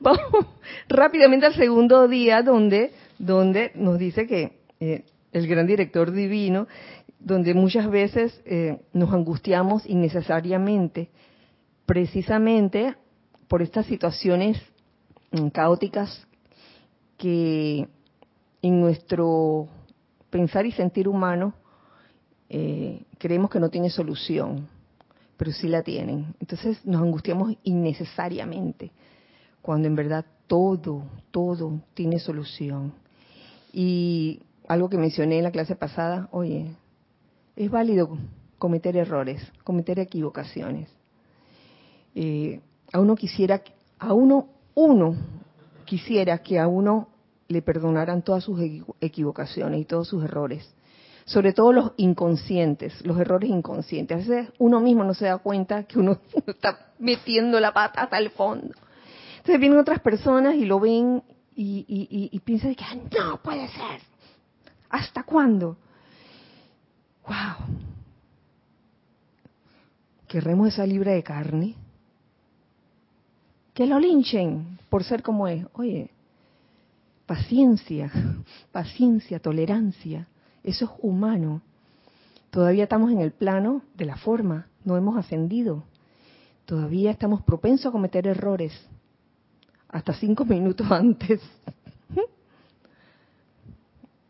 [0.00, 0.46] Vamos
[0.88, 6.68] rápidamente al segundo día donde, donde nos dice que eh, el gran director divino,
[7.18, 11.08] donde muchas veces eh, nos angustiamos innecesariamente,
[11.86, 12.94] precisamente
[13.48, 14.60] por estas situaciones
[15.32, 16.26] mm, caóticas
[17.16, 17.88] que
[18.62, 19.68] en nuestro
[20.34, 21.54] pensar y sentir humano
[22.48, 24.66] eh, creemos que no tiene solución,
[25.36, 26.34] pero sí la tienen.
[26.40, 28.90] Entonces nos angustiamos innecesariamente,
[29.62, 32.92] cuando en verdad todo, todo tiene solución.
[33.72, 36.66] Y algo que mencioné en la clase pasada, oye,
[37.54, 38.18] es válido
[38.58, 40.88] cometer errores, cometer equivocaciones.
[42.16, 42.60] Eh,
[42.92, 43.62] a uno quisiera,
[44.00, 45.14] a uno, uno
[45.84, 47.13] quisiera que a uno
[47.48, 50.74] le perdonaran todas sus equi- equivocaciones y todos sus errores.
[51.26, 54.14] Sobre todo los inconscientes, los errores inconscientes.
[54.14, 58.18] A veces uno mismo no se da cuenta que uno está metiendo la pata hasta
[58.18, 58.74] el fondo.
[59.38, 61.22] Entonces vienen otras personas y lo ven
[61.56, 61.84] y,
[62.32, 64.00] y, piensan que "Ah, no puede ser.
[64.90, 65.76] ¿Hasta cuándo?
[67.26, 67.68] ¡Wow!
[70.28, 71.74] ¿Querremos esa libra de carne?
[73.72, 75.66] Que lo linchen por ser como es.
[75.74, 76.10] Oye,
[77.26, 78.10] paciencia,
[78.72, 80.28] paciencia, tolerancia.
[80.62, 81.62] Eso es humano.
[82.50, 85.84] Todavía estamos en el plano de la forma, no hemos ascendido.
[86.66, 88.72] Todavía estamos propensos a cometer errores.
[89.88, 91.40] Hasta cinco minutos antes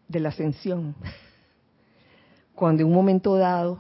[0.09, 0.95] de la ascensión.
[2.55, 3.79] Cuando en un momento dado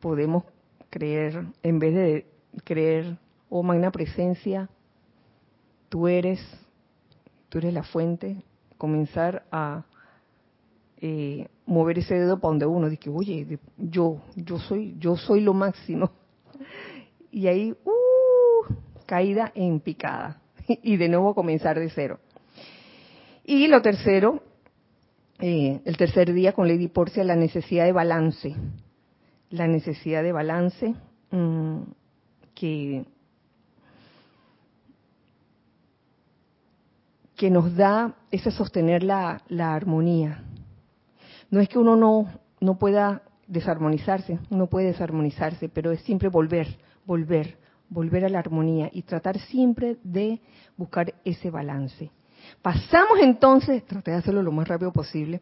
[0.00, 0.44] podemos
[0.90, 2.26] creer, en vez de
[2.64, 3.18] creer,
[3.48, 4.68] oh magna presencia,
[5.88, 6.40] tú eres,
[7.48, 8.42] tú eres la fuente,
[8.78, 9.84] comenzar a
[10.98, 15.54] eh, mover ese dedo para donde uno dice, oye, yo, yo soy, yo soy lo
[15.54, 16.10] máximo.
[17.28, 20.40] Y ahí, uh, caída en picada.
[20.68, 22.18] Y de nuevo comenzar de cero.
[23.44, 24.42] Y lo tercero,
[25.38, 28.54] eh, el tercer día con Lady Porcia, la necesidad de balance.
[29.50, 30.94] La necesidad de balance
[31.30, 31.82] mm,
[32.54, 33.04] que,
[37.36, 40.42] que nos da ese sostener la, la armonía.
[41.50, 42.26] No es que uno no,
[42.60, 48.90] no pueda desarmonizarse, uno puede desarmonizarse, pero es siempre volver, volver, volver a la armonía
[48.92, 50.40] y tratar siempre de
[50.76, 52.10] buscar ese balance.
[52.62, 55.40] Pasamos entonces, traté de hacerlo lo más rápido posible,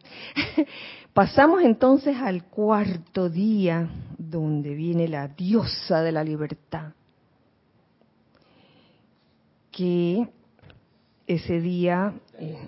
[1.13, 6.93] pasamos entonces al cuarto día donde viene la diosa de la libertad,
[9.71, 10.27] que
[11.27, 12.67] ese día eh,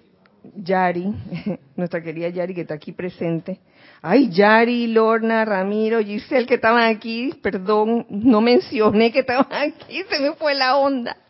[0.56, 1.14] Yari,
[1.76, 3.60] nuestra querida Yari que está aquí presente,
[4.02, 10.20] ay Yari, Lorna, Ramiro, Giselle que estaban aquí, perdón, no mencioné que estaban aquí, se
[10.20, 11.18] me fue la onda.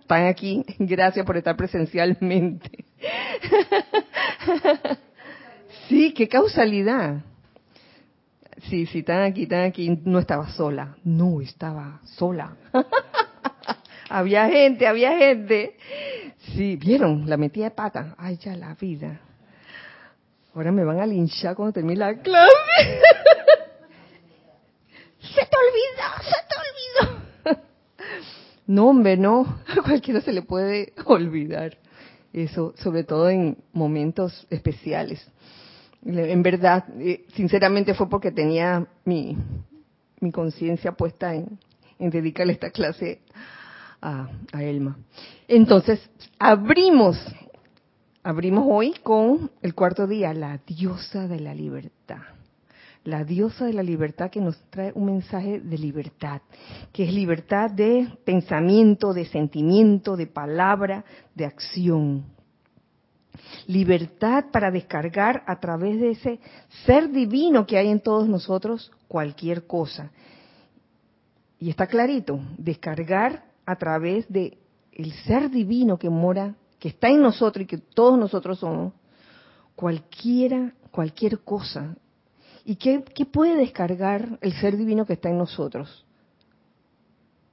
[0.00, 2.84] Están aquí, gracias por estar presencialmente.
[5.88, 7.22] Sí, qué causalidad.
[8.68, 10.00] Sí, sí, están aquí, están aquí.
[10.04, 12.56] No estaba sola, no estaba sola.
[14.08, 15.76] Había gente, había gente.
[16.54, 18.14] Sí, vieron, la metí de pata.
[18.18, 19.20] Ay, ya la vida.
[20.54, 22.50] Ahora me van a linchar cuando termine la clase.
[25.20, 26.54] se te olvidó, se te
[27.54, 27.62] olvidó.
[28.66, 29.60] no, hombre, no.
[29.66, 31.76] A cualquiera se le puede olvidar.
[32.32, 35.26] Eso, sobre todo en momentos especiales.
[36.04, 39.36] En verdad, eh, sinceramente fue porque tenía mi,
[40.20, 41.58] mi conciencia puesta en,
[41.98, 43.20] en dedicarle esta clase
[44.00, 44.96] a, Elma.
[45.48, 46.00] Entonces,
[46.38, 47.16] abrimos,
[48.22, 52.18] abrimos hoy con el cuarto día, la diosa de la libertad
[53.06, 56.42] la diosa de la libertad que nos trae un mensaje de libertad,
[56.92, 62.24] que es libertad de pensamiento, de sentimiento, de palabra, de acción.
[63.68, 66.40] Libertad para descargar a través de ese
[66.84, 70.10] ser divino que hay en todos nosotros cualquier cosa.
[71.60, 74.56] Y está clarito, descargar a través de
[74.92, 78.94] el ser divino que mora, que está en nosotros y que todos nosotros somos,
[79.74, 81.96] cualquiera, cualquier cosa,
[82.68, 86.04] ¿Y qué, puede descargar el ser divino que está en nosotros?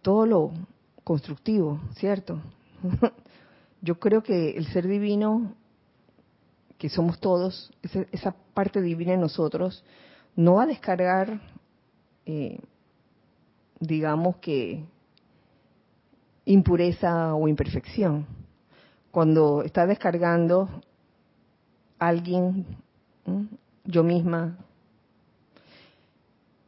[0.02, 0.52] Todo lo
[1.04, 2.42] constructivo, ¿cierto?
[3.82, 5.54] Yo creo que el ser divino,
[6.80, 7.72] que somos todos,
[8.12, 9.84] esa, parte divina en nosotros,
[10.36, 11.40] no va a descargar,
[12.26, 12.60] eh,
[13.80, 14.84] digamos que,
[16.46, 18.26] impureza o imperfección.
[19.12, 20.70] Cuando está descargando
[22.00, 22.66] alguien,
[23.86, 24.58] yo misma,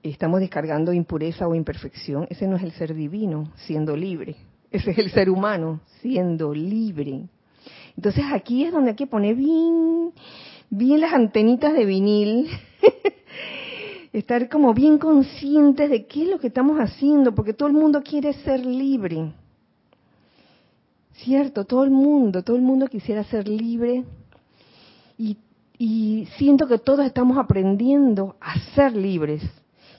[0.04, 4.36] estamos descargando impureza o imperfección, ese no es el ser divino siendo libre,
[4.72, 7.28] ese es el ser humano siendo libre.
[7.98, 10.14] Entonces aquí es donde hay que poner bien,
[10.70, 12.50] bien las antenitas de vinil,
[14.14, 18.02] estar como bien conscientes de qué es lo que estamos haciendo, porque todo el mundo
[18.04, 19.34] quiere ser libre.
[21.18, 24.04] Cierto, todo el mundo, todo el mundo quisiera ser libre
[25.18, 25.38] y,
[25.78, 29.42] y siento que todos estamos aprendiendo a ser libres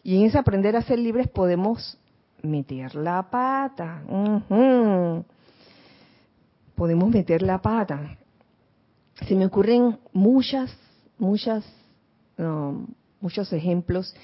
[0.07, 1.99] y en ese aprender a ser libres podemos
[2.41, 4.03] meter la pata.
[6.77, 8.17] Podemos meter la pata.
[9.27, 10.71] Se me ocurren muchas,
[11.19, 11.65] muchas,
[12.39, 12.87] um,
[13.21, 14.15] muchos ejemplos.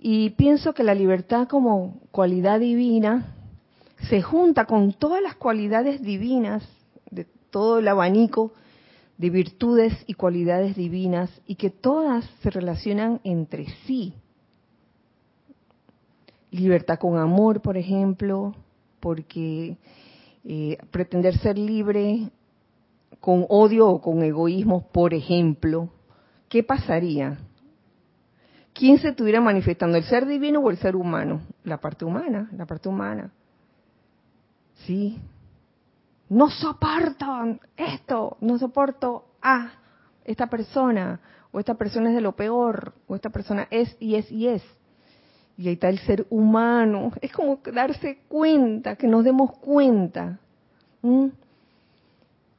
[0.00, 3.34] Y pienso que la libertad como cualidad divina
[4.08, 6.66] se junta con todas las cualidades divinas
[7.10, 8.52] de todo el abanico
[9.16, 14.14] de virtudes y cualidades divinas y que todas se relacionan entre sí
[16.50, 18.54] libertad con amor, por ejemplo,
[19.00, 19.76] porque
[20.44, 22.30] eh, pretender ser libre
[23.20, 25.88] con odio o con egoísmo, por ejemplo,
[26.48, 27.38] ¿qué pasaría?
[28.72, 31.40] ¿Quién se estuviera manifestando, el ser divino o el ser humano?
[31.64, 33.32] La parte humana, la parte humana.
[34.86, 35.18] Sí.
[36.28, 39.72] No soporto esto, no soporto a
[40.24, 41.20] esta persona,
[41.52, 44.62] o esta persona es de lo peor, o esta persona es y es y es
[45.58, 47.10] y ahí está el ser humano.
[47.20, 50.38] Es como darse cuenta, que nos demos cuenta.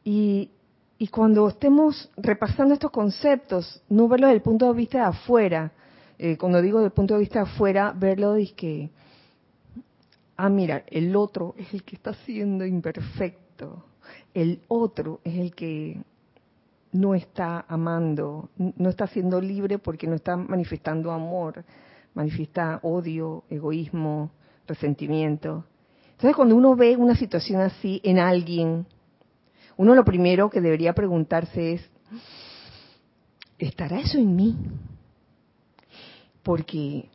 [0.03, 0.51] Y,
[0.97, 5.71] y, cuando estemos repasando estos conceptos, no verlo desde el punto de vista de afuera.
[6.17, 8.89] Eh, cuando digo desde el punto de vista de afuera, verlo de que,
[10.45, 13.85] ah, mira, el otro es el que está siendo imperfecto.
[14.33, 16.01] El otro es el que
[16.91, 21.63] no está amando, no está siendo libre porque no está manifestando amor
[22.13, 24.31] manifiesta odio, egoísmo,
[24.67, 25.65] resentimiento.
[26.11, 28.85] Entonces, cuando uno ve una situación así en alguien,
[29.77, 31.89] uno lo primero que debería preguntarse es,
[33.57, 34.57] ¿estará eso en mí?
[36.43, 37.09] Porque,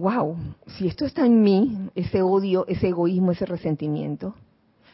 [0.00, 0.36] wow,
[0.78, 4.34] si esto está en mí, ese odio, ese egoísmo, ese resentimiento,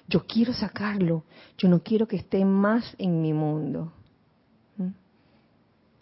[0.09, 1.24] yo quiero sacarlo,
[1.57, 3.92] yo no quiero que esté más en mi mundo.
[4.76, 4.90] ¿Mm?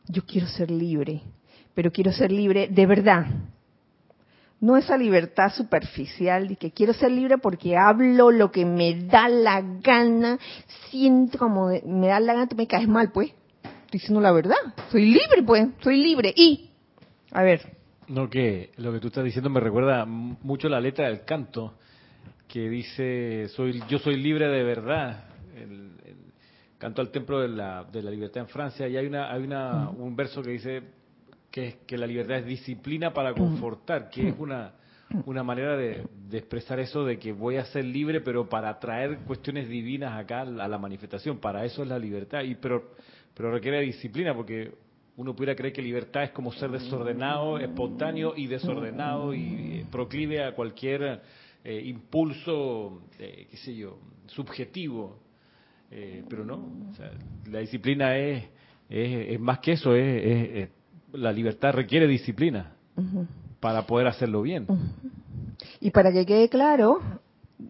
[0.09, 1.22] Yo quiero ser libre,
[1.74, 3.26] pero quiero ser libre de verdad.
[4.61, 9.28] No esa libertad superficial de que quiero ser libre porque hablo lo que me da
[9.28, 10.38] la gana,
[10.90, 13.28] siento como me da la gana, tú me caes mal, pues.
[13.62, 14.57] Estoy diciendo la verdad.
[14.90, 15.68] Soy libre, pues.
[15.82, 16.32] Soy libre.
[16.34, 16.70] Y,
[17.30, 17.74] a ver.
[18.09, 21.74] No, que lo que tú estás diciendo me recuerda mucho la letra del canto
[22.48, 25.24] que dice, soy yo soy libre de verdad.
[25.57, 25.92] El,
[26.78, 28.86] canto al templo de la, de la libertad en Francia.
[28.86, 30.82] Y hay una hay una, un verso que dice
[31.50, 34.74] que, que la libertad es disciplina para confortar, que es una,
[35.26, 39.68] una manera de, expresar eso de que voy a ser libre, pero para traer cuestiones
[39.68, 41.38] divinas acá a la manifestación.
[41.38, 42.90] Para eso es la libertad, y pero,
[43.34, 44.72] pero requiere disciplina, porque
[45.17, 50.55] uno pudiera creer que libertad es como ser desordenado, espontáneo y desordenado y proclive a
[50.55, 51.23] cualquier
[51.62, 55.19] eh, impulso, eh, qué sé yo, subjetivo.
[55.91, 56.93] Eh, pero no,
[57.51, 58.45] la disciplina es,
[58.89, 60.69] es, más que eso, es
[61.12, 62.73] la libertad requiere disciplina
[63.61, 64.67] para poder hacerlo bien.
[65.81, 67.01] Y para que quede claro,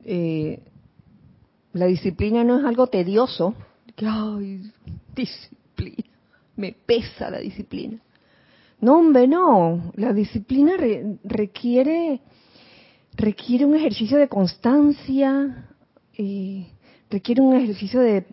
[0.04, 0.60] eh,
[1.72, 3.54] la disciplina no es algo tedioso.
[3.94, 4.72] Que, ay,
[5.14, 6.13] disciplina.
[6.56, 7.98] Me pesa la disciplina.
[8.80, 9.92] No, hombre, no.
[9.96, 10.74] La disciplina
[11.24, 12.20] requiere
[13.16, 15.68] requiere un ejercicio de constancia,
[16.16, 16.66] eh,
[17.10, 18.26] requiere un ejercicio de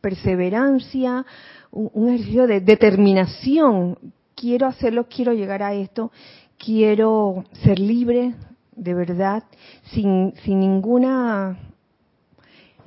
[0.00, 1.24] perseverancia,
[1.70, 3.98] un, ejercicio de determinación.
[4.34, 6.12] Quiero hacerlo, quiero llegar a esto,
[6.58, 8.34] quiero ser libre,
[8.74, 9.44] de verdad,
[9.92, 11.58] sin, sin ninguna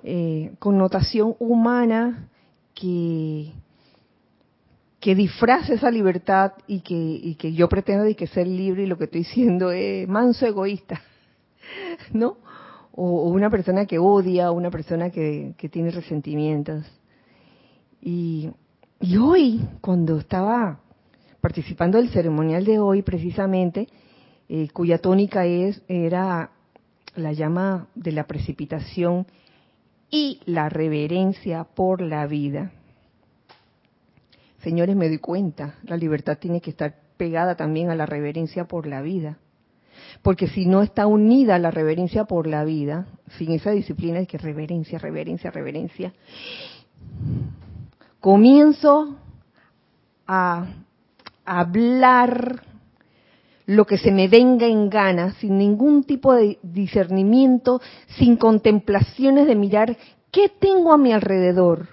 [0.03, 2.29] eh, connotación humana
[2.73, 3.51] que,
[5.03, 9.23] que disfrace esa libertad y que, yo pretendo que ser libre y lo que estoy
[9.23, 11.01] diciendo es manso egoísta,
[12.13, 12.37] ¿no?
[12.93, 16.85] O, una persona que odia, una persona que, tiene resentimientos.
[18.01, 18.49] Y,
[19.01, 20.79] y hoy, cuando estaba
[21.41, 23.89] participando del ceremonial de hoy, precisamente,
[24.47, 26.51] eh, cuya tónica es, era
[27.17, 29.27] la llama de la precipitación
[30.09, 32.71] y la reverencia por la vida.
[34.63, 38.87] Señores, me doy cuenta, la libertad tiene que estar pegada también a la reverencia por
[38.87, 39.37] la vida.
[40.21, 43.05] Porque si no está unida a la reverencia por la vida,
[43.37, 46.13] sin esa disciplina de que reverencia, reverencia, reverencia,
[48.21, 49.17] comienzo
[50.25, 50.67] a
[51.43, 52.63] hablar
[53.65, 57.81] lo que se me venga en gana, sin ningún tipo de discernimiento,
[58.17, 59.97] sin contemplaciones de mirar
[60.31, 61.89] qué tengo a mi alrededor,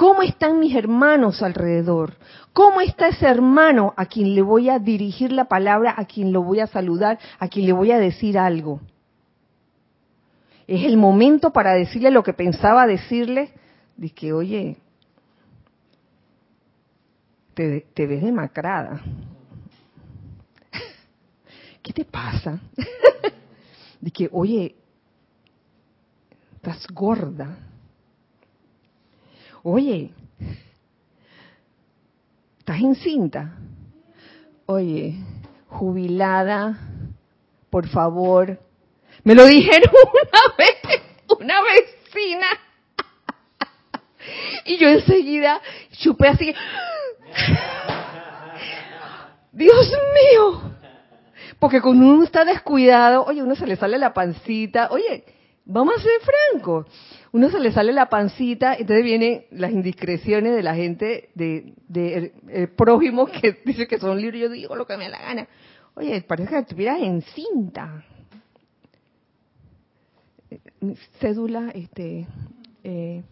[0.00, 2.16] cómo están mis hermanos alrededor,
[2.54, 6.42] cómo está ese hermano a quien le voy a dirigir la palabra, a quien lo
[6.42, 8.80] voy a saludar, a quien le voy a decir algo.
[10.66, 13.52] Es el momento para decirle lo que pensaba decirle,
[13.98, 14.78] de que, oye,
[17.52, 19.02] te, ves demacrada
[21.82, 22.58] ¿qué te pasa?
[24.00, 24.76] de que, oye,
[26.54, 27.69] estás gorda.
[29.62, 30.10] Oye,
[32.58, 33.56] estás encinta.
[34.66, 35.16] Oye,
[35.68, 36.78] jubilada,
[37.68, 38.58] por favor.
[39.24, 41.02] Me lo dijeron una vez,
[41.38, 42.46] una vecina.
[44.64, 45.60] y yo enseguida
[45.92, 46.54] chupé así.
[49.52, 50.62] Dios mío,
[51.58, 55.24] porque cuando uno está descuidado, oye, uno se le sale la pancita, oye,
[55.64, 56.86] vamos a ser francos,
[57.32, 63.26] uno se le sale la pancita, entonces vienen las indiscreciones de la gente, de, prójimo
[63.26, 65.48] que dice que son libres, yo digo lo que me da la gana.
[65.94, 68.04] Oye, parece que estuvieras en cinta.
[71.20, 72.26] Cédula, este,
[72.82, 73.22] eh,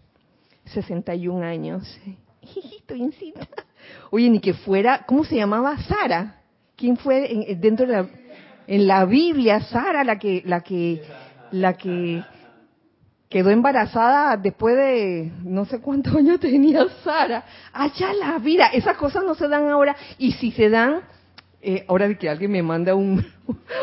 [0.67, 2.01] 61 años.
[2.79, 3.49] Estoy en cinta.
[4.11, 5.77] Oye, ni que fuera, ¿cómo se llamaba?
[5.79, 6.43] Sara.
[6.77, 8.09] ¿Quién fue dentro de la,
[8.69, 11.03] en la Biblia, Sara, la que, la que,
[11.51, 12.23] la que
[13.29, 17.45] quedó embarazada después de no sé cuántos años tenía Sara.
[17.73, 19.97] Allá la vida, esas cosas no se dan ahora.
[20.19, 21.01] Y si se dan,
[21.61, 23.25] eh, ahora de que alguien me manda un,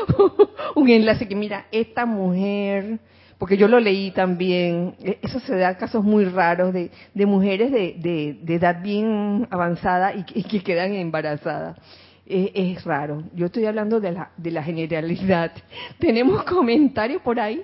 [0.76, 3.00] un enlace que mira, esta mujer,
[3.38, 7.72] porque yo lo leí también, e, eso se da casos muy raros de, de mujeres
[7.72, 11.78] de, de, de edad bien avanzada y y que quedan embarazadas
[12.26, 13.24] es, raro.
[13.34, 15.52] Yo estoy hablando de la, de la generalidad.
[16.00, 17.62] ¿Tenemos comentarios por ahí?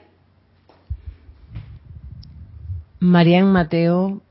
[3.04, 4.22] Marian Mateo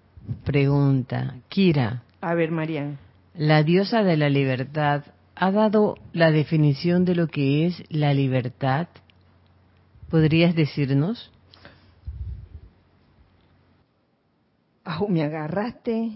[0.45, 2.05] pregunta, Kira.
[2.21, 3.01] A ver, Marian.
[3.35, 5.03] La diosa de la libertad
[5.35, 8.87] ha dado la definición de lo que es la libertad.
[10.09, 11.33] ¿Podrías decirnos?
[15.09, 16.13] me agarraste,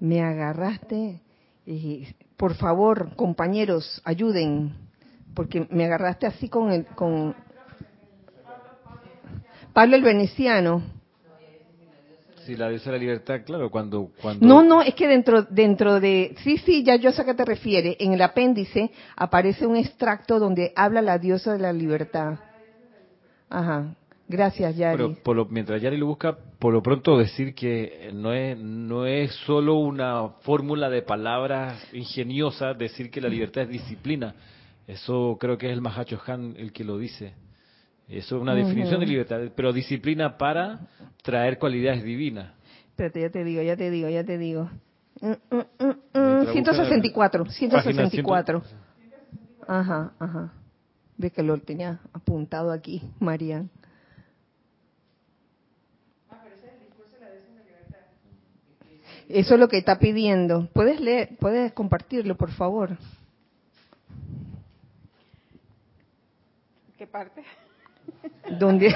[0.00, 1.20] me agarraste.
[1.66, 2.06] Y
[2.38, 4.72] por favor, compañeros, ayuden,
[5.34, 7.36] porque me agarraste así con el, con
[9.74, 10.93] Pablo el Veneciano.
[12.44, 14.46] Sí, la diosa de la libertad, claro, cuando, cuando...
[14.46, 16.34] No, no, es que dentro, dentro de...
[16.42, 17.96] Sí, sí, ya yo sé a qué te refieres.
[18.00, 22.38] En el apéndice aparece un extracto donde habla la diosa de la libertad.
[23.48, 23.94] Ajá.
[24.26, 24.96] Gracias, Yari.
[24.96, 29.06] Pero por lo, mientras Yari lo busca, por lo pronto decir que no es, no
[29.06, 34.34] es solo una fórmula de palabras ingeniosa decir que la libertad es disciplina.
[34.86, 37.34] Eso creo que es el Mahacho Han el que lo dice.
[38.08, 40.80] Eso es una definición de libertad, pero disciplina para
[41.22, 42.52] traer cualidades divinas.
[42.90, 44.70] Espérate, ya te digo, ya te digo, ya te digo.
[45.20, 48.62] 164, 164.
[49.66, 50.52] Ajá, ajá.
[51.16, 53.70] Ve que lo tenía apuntado aquí, Marian.
[59.28, 60.68] Eso es lo que está pidiendo.
[60.74, 62.98] ¿Puedes leer, puedes compartirlo, por favor?
[66.98, 67.42] ¿Qué parte?
[68.58, 68.94] ¿Dónde?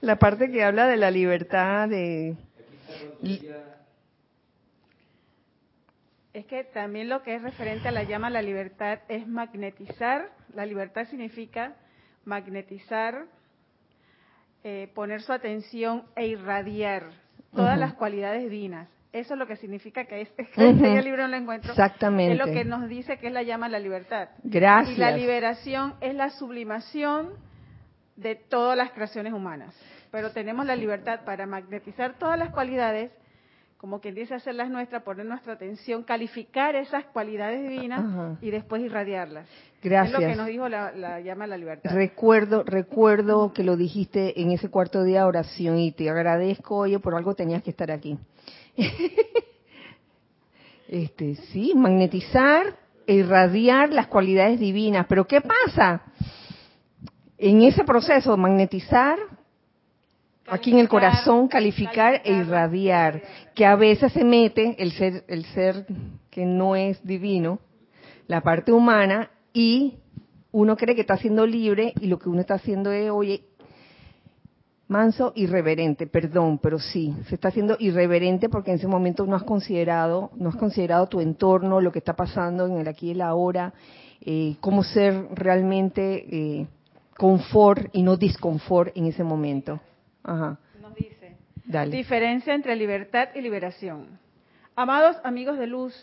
[0.00, 2.36] La parte que habla de la libertad de...
[6.34, 10.30] Es que también lo que es referente a la llama la libertad es magnetizar.
[10.52, 11.76] La libertad significa
[12.24, 13.24] magnetizar,
[14.62, 17.04] eh, poner su atención e irradiar
[17.54, 18.88] todas las cualidades divinas.
[19.14, 21.70] Eso es lo que significa que es, este libro no lo encuentro.
[21.70, 22.32] Exactamente.
[22.32, 24.28] Es lo que nos dice que es la llama la libertad.
[24.42, 24.98] Gracias.
[24.98, 27.30] Y la liberación es la sublimación
[28.16, 29.72] de todas las creaciones humanas.
[30.10, 33.12] Pero tenemos la libertad para magnetizar todas las cualidades
[33.84, 39.46] como quien dice hacerlas nuestras, poner nuestra atención, calificar esas cualidades divinas y después irradiarlas.
[39.82, 40.14] Gracias.
[40.14, 41.90] Es lo que nos dijo la, llama la libertad.
[41.92, 46.98] Recuerdo, recuerdo que lo dijiste en ese cuarto día de oración y te agradezco, oye,
[46.98, 48.18] por algo tenías que estar aquí.
[50.88, 55.06] este, sí, magnetizar, irradiar las cualidades divinas.
[55.08, 56.02] Pero ¿qué pasa?
[57.38, 59.18] En ese proceso, magnetizar,
[60.46, 63.22] aquí en el corazón calificar e irradiar,
[63.54, 65.86] que a veces se mete el ser, el ser
[66.30, 67.60] que no es divino,
[68.26, 69.98] la parte humana, y
[70.52, 73.44] uno cree que está siendo libre y lo que uno está haciendo es, oye,
[74.88, 79.42] manso, irreverente, perdón, pero sí, se está haciendo irreverente porque en ese momento no has
[79.42, 83.22] considerado, no has considerado tu entorno, lo que está pasando en el aquí y el
[83.22, 83.72] ahora,
[84.20, 86.66] eh, cómo ser realmente eh,
[87.16, 89.80] confort y no disconfort en ese momento.
[90.24, 91.36] Nos dice,
[91.90, 94.18] diferencia entre libertad y liberación.
[94.76, 95.94] Amados amigos de luz,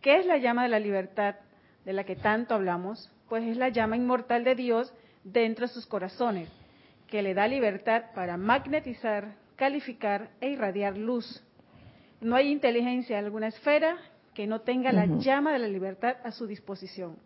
[0.00, 1.36] ¿qué es la llama de la libertad
[1.84, 3.10] de la que tanto hablamos?
[3.28, 4.92] Pues es la llama inmortal de Dios
[5.24, 6.48] dentro de sus corazones,
[7.10, 11.44] que le da libertad para magnetizar, calificar e irradiar luz.
[12.20, 13.96] No hay inteligencia en alguna esfera
[14.34, 17.16] que no tenga la llama de la libertad a su disposición.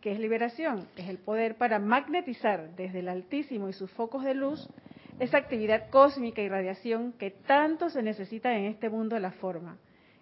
[0.00, 0.88] ¿Qué es liberación?
[0.96, 4.68] Es el poder para magnetizar desde el Altísimo y sus focos de luz
[5.18, 9.76] esa actividad cósmica y radiación que tanto se necesita en este mundo de la forma,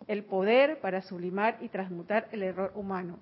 [0.08, 3.20] el poder para sublimar y transmutar el error humano.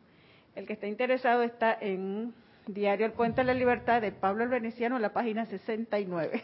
[0.54, 2.32] El que está interesado está en
[2.66, 6.42] Diario El Puente de la Libertad de Pablo el Veneciano, la página 69.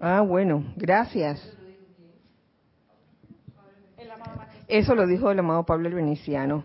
[0.00, 1.56] Ah, bueno, gracias.
[4.68, 6.64] Eso lo dijo el amado Pablo el Veneciano.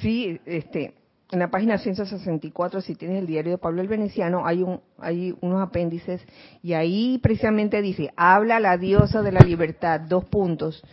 [0.00, 0.94] Sí, este,
[1.30, 5.34] en la página 164, si tienes el diario de Pablo el Veneciano, hay, un, hay
[5.40, 6.24] unos apéndices
[6.62, 10.84] y ahí precisamente dice, habla la diosa de la libertad, dos puntos,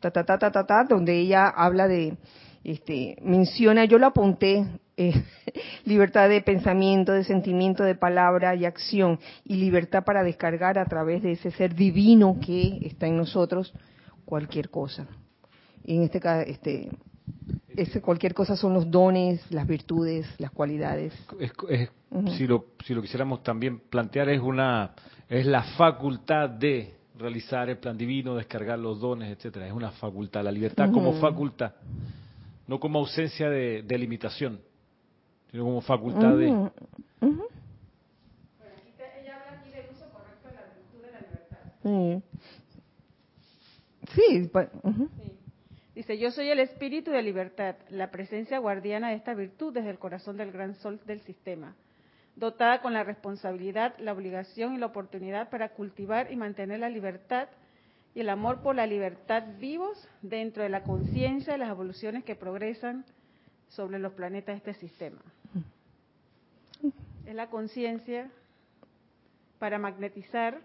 [0.00, 2.16] ta, ta, ta, ta, ta, ta donde ella habla de,
[2.62, 4.66] este, menciona, yo lo apunté,
[5.00, 5.24] eh,
[5.84, 11.22] libertad de pensamiento, de sentimiento, de palabra y acción, y libertad para descargar a través
[11.22, 13.72] de ese ser divino que está en nosotros
[14.24, 15.06] cualquier cosa.
[15.84, 16.90] Y en este caso, este,
[17.76, 21.14] ese cualquier cosa son los dones, las virtudes, las cualidades.
[22.36, 24.92] si, lo, si lo quisiéramos también plantear, es, una,
[25.28, 29.66] es la facultad de realizar el plan divino, descargar los dones, etcétera.
[29.66, 31.72] Es una facultad, la libertad como facultad,
[32.66, 34.60] no como ausencia de, limitación,
[35.50, 36.46] sino como facultad de.
[36.46, 36.70] ella
[39.36, 41.58] habla aquí del uso correcto de la virtud de la libertad.
[41.82, 42.22] Sí.
[44.14, 44.50] sí.
[45.94, 49.98] Dice, yo soy el espíritu de libertad, la presencia guardiana de esta virtud desde el
[49.98, 51.74] corazón del gran sol del sistema,
[52.36, 57.48] dotada con la responsabilidad, la obligación y la oportunidad para cultivar y mantener la libertad
[58.14, 62.34] y el amor por la libertad vivos dentro de la conciencia de las evoluciones que
[62.34, 63.04] progresan
[63.68, 65.20] sobre los planetas de este sistema.
[67.26, 68.30] Es la conciencia
[69.58, 70.60] para magnetizar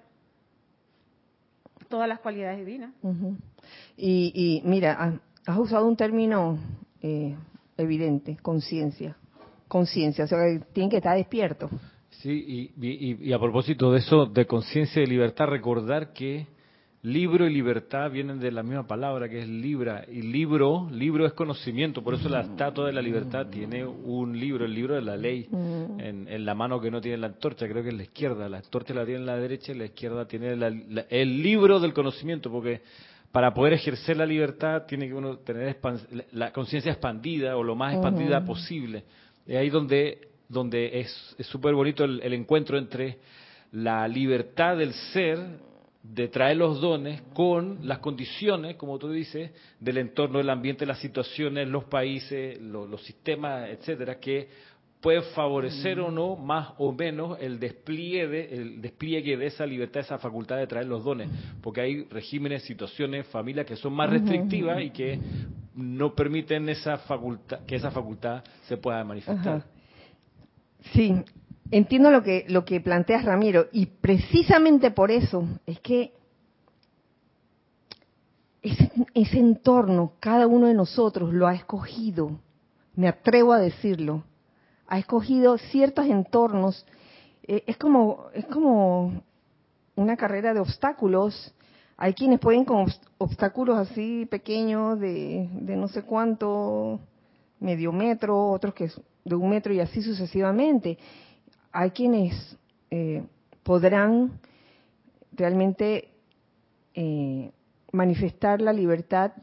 [1.89, 2.93] todas las cualidades divinas.
[3.97, 6.57] y, mira, has usado un término
[7.01, 7.35] eh,
[7.77, 9.15] evidente, conciencia.
[9.67, 11.69] Conciencia, o sea, que tienen que estar despiertos.
[12.09, 16.47] Sí, y, a propósito de eso, de conciencia y libertad, recordar que
[17.05, 20.05] libro y libertad vienen de la misma palabra, que es libra.
[20.11, 24.65] Y libro, libro es conocimiento, por eso la estatua de la libertad tiene un libro,
[24.65, 25.99] el libro de la ley, mm.
[25.99, 28.49] en, la mano que no tiene la antorcha, creo que es la izquierda.
[28.49, 30.53] La antorcha la tiene en la derecha y la izquierda tiene
[31.09, 32.81] el libro del conocimiento, porque
[33.31, 35.77] para poder ejercer la libertad tiene que uno tener
[36.31, 39.03] la conciencia expandida o lo más expandida posible.
[39.45, 43.17] Es ahí donde, donde es súper bonito el, encuentro entre
[43.73, 45.37] la libertad del ser
[46.13, 50.99] de traer los dones con las condiciones, como tú dices, del entorno, del ambiente, las
[50.99, 54.47] situaciones, los países, los sistemas, etcétera, que
[55.01, 60.17] puede favorecer o no, más o menos, el despliegue, el despliegue de esa libertad, esa
[60.17, 61.29] facultad de traer los dones,
[61.61, 65.19] porque hay regímenes, situaciones, familias que son más restrictivas y que
[65.75, 69.63] no permiten esa facultad, que esa facultad se pueda manifestar.
[70.93, 71.13] Sí,
[71.71, 76.13] entiendo lo que, lo que planteas, Ramiro, y precisamente por eso es que
[78.61, 82.39] ese, ese entorno, cada uno de nosotros lo ha escogido,
[82.95, 84.23] me atrevo a decirlo,
[84.87, 86.85] ha escogido ciertos entornos.
[87.43, 89.21] Eh, es como es como
[89.95, 91.53] una carrera de obstáculos.
[91.97, 92.87] Hay quienes pueden con
[93.17, 96.99] obstáculos así pequeños de, de no sé cuánto,
[97.59, 98.91] medio metro, otros que
[99.23, 100.97] de un metro y así sucesivamente.
[101.77, 102.57] Hay quienes
[102.89, 103.21] eh,
[103.63, 104.39] podrán
[105.33, 106.07] realmente
[106.93, 107.51] eh,
[107.91, 109.33] manifestar la libertad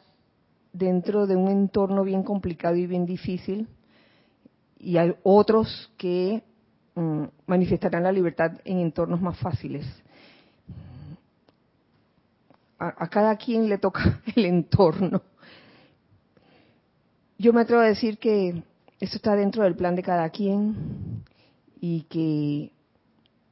[0.72, 3.68] dentro de un entorno bien complicado y bien difícil,
[4.78, 6.42] y hay otros que
[6.94, 9.84] mm, manifestarán la libertad en entornos más fáciles.
[12.78, 15.20] A, cada quien le toca el entorno.
[17.36, 18.62] Yo me atrevo a decir que
[19.00, 21.11] eso está dentro del plan de cada quien
[21.82, 22.72] y que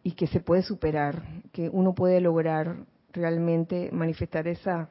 [0.03, 1.23] y que se puede superar,
[1.53, 4.89] que uno puede lograr realmente manifestar esa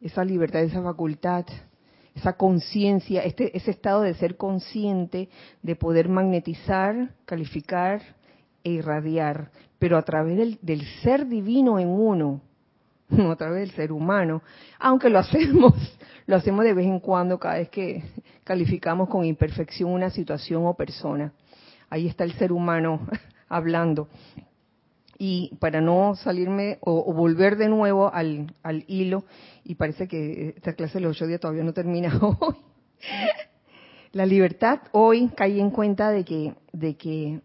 [0.00, 1.44] esa libertad, esa facultad
[2.18, 5.28] esa conciencia, este, ese estado de ser consciente,
[5.62, 8.02] de poder magnetizar, calificar
[8.64, 12.40] e irradiar, pero a través del, del ser divino en uno,
[13.08, 14.42] no a través del ser humano,
[14.80, 15.74] aunque lo hacemos,
[16.26, 18.02] lo hacemos de vez en cuando cada vez que
[18.44, 21.32] calificamos con imperfección una situación o persona.
[21.90, 23.06] Ahí está el ser humano
[23.48, 24.08] hablando.
[25.18, 29.24] Y para no salirme o, volver de nuevo al, al, hilo,
[29.64, 32.56] y parece que esta clase de los ocho días todavía no termina hoy,
[34.12, 37.40] la libertad hoy caí en cuenta de que, de que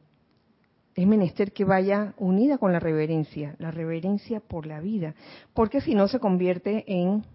[0.96, 5.16] es menester que vaya unida con la reverencia, la reverencia por la vida,
[5.54, 7.26] porque si no se convierte en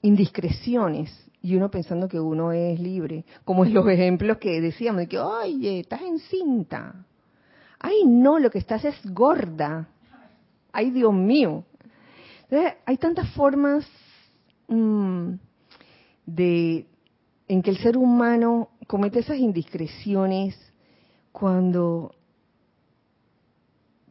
[0.00, 5.08] indiscreciones y uno pensando que uno es libre, como en los ejemplos que decíamos de
[5.08, 7.04] que, oye, estás encinta,
[7.80, 9.88] ay no, lo que estás es gorda,
[10.72, 11.64] ay Dios mío.
[12.44, 13.84] Entonces, hay tantas formas
[14.68, 15.32] mm,
[16.26, 16.86] de
[17.48, 20.56] en que el ser humano comete esas indiscreciones
[21.32, 22.14] cuando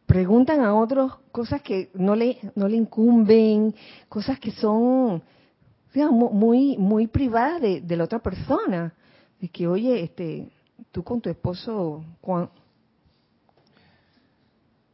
[0.06, 3.74] preguntan a otros cosas que no le no le incumben,
[4.10, 5.24] cosas que son
[5.94, 8.94] muy muy privadas de, de la otra persona,
[9.40, 10.50] de que oye, este,
[10.92, 12.04] tú con tu esposo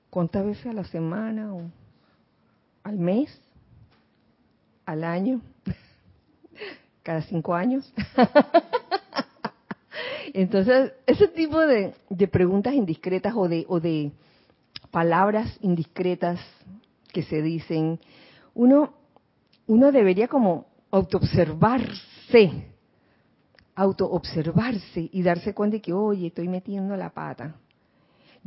[0.10, 1.70] ¿Cuántas veces a la semana o
[2.84, 3.39] al mes?
[4.84, 5.41] ¿Al año?
[7.04, 7.93] ¿Cada cinco años?
[10.34, 11.93] Entonces, ese tipo de,
[12.32, 14.12] preguntas indiscretas o de, o de
[14.91, 16.39] palabras indiscretas
[17.14, 18.00] que se dicen,
[18.56, 18.93] uno,
[19.68, 20.66] uno debería como
[20.98, 22.68] autoobservarse,
[23.76, 27.56] autoobservarse y darse cuenta de que, oye, estoy metiendo la pata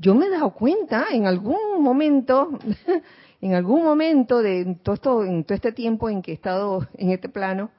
[0.00, 2.58] yo me he dado cuenta en algún momento,
[3.42, 7.10] en algún momento de todo esto, en todo este tiempo en que he estado en
[7.10, 7.70] este plano,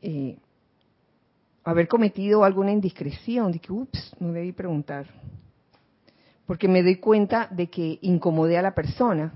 [0.00, 0.38] eh,
[1.64, 5.08] haber cometido alguna indiscreción, de que, ups, no debí preguntar.
[6.46, 9.34] Porque me doy cuenta de que incomodé a la persona,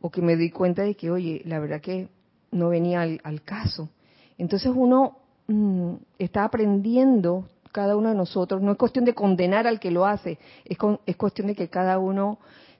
[0.00, 2.08] o que me doy cuenta de que, oye, la verdad que
[2.50, 3.88] no venía al, caso.
[4.38, 8.62] Entonces uno mm, está aprendiendo cada uno de nosotros.
[8.62, 11.98] No es cuestión de condenar al que lo hace, es, es cuestión de que cada
[11.98, 12.38] uno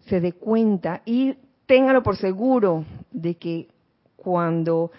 [0.08, 1.34] se dé cuenta y
[1.66, 3.68] téngalo por seguro de que
[4.16, 4.90] cuando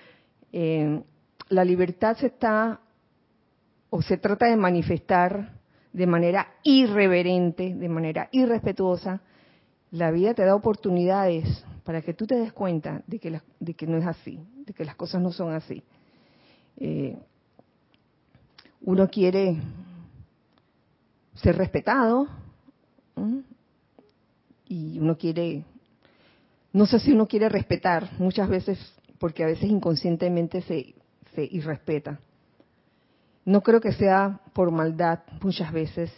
[0.52, 1.02] eh,
[1.50, 2.80] la libertad se está
[3.90, 5.54] o se trata de manifestar
[5.94, 9.22] de manera irreverente, de manera irrespetuosa,
[9.92, 13.88] la vida te da oportunidades para que tú te des cuenta de que, de que
[13.88, 15.82] no es así, de que las cosas no son así.
[16.78, 17.18] Eh,
[18.82, 19.58] uno quiere
[21.36, 22.28] ser respetado
[24.68, 25.64] y uno quiere,
[26.74, 28.78] no sé si uno quiere respetar muchas veces
[29.20, 30.94] porque a veces inconscientemente se,
[31.34, 32.20] se irrespeta.
[33.46, 36.12] No creo que sea por maldad muchas veces,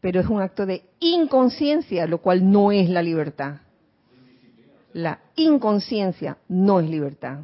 [0.00, 3.60] pero es un acto de inconsciencia, lo cual no es la libertad.
[4.92, 7.40] La inconsciencia no es libertad.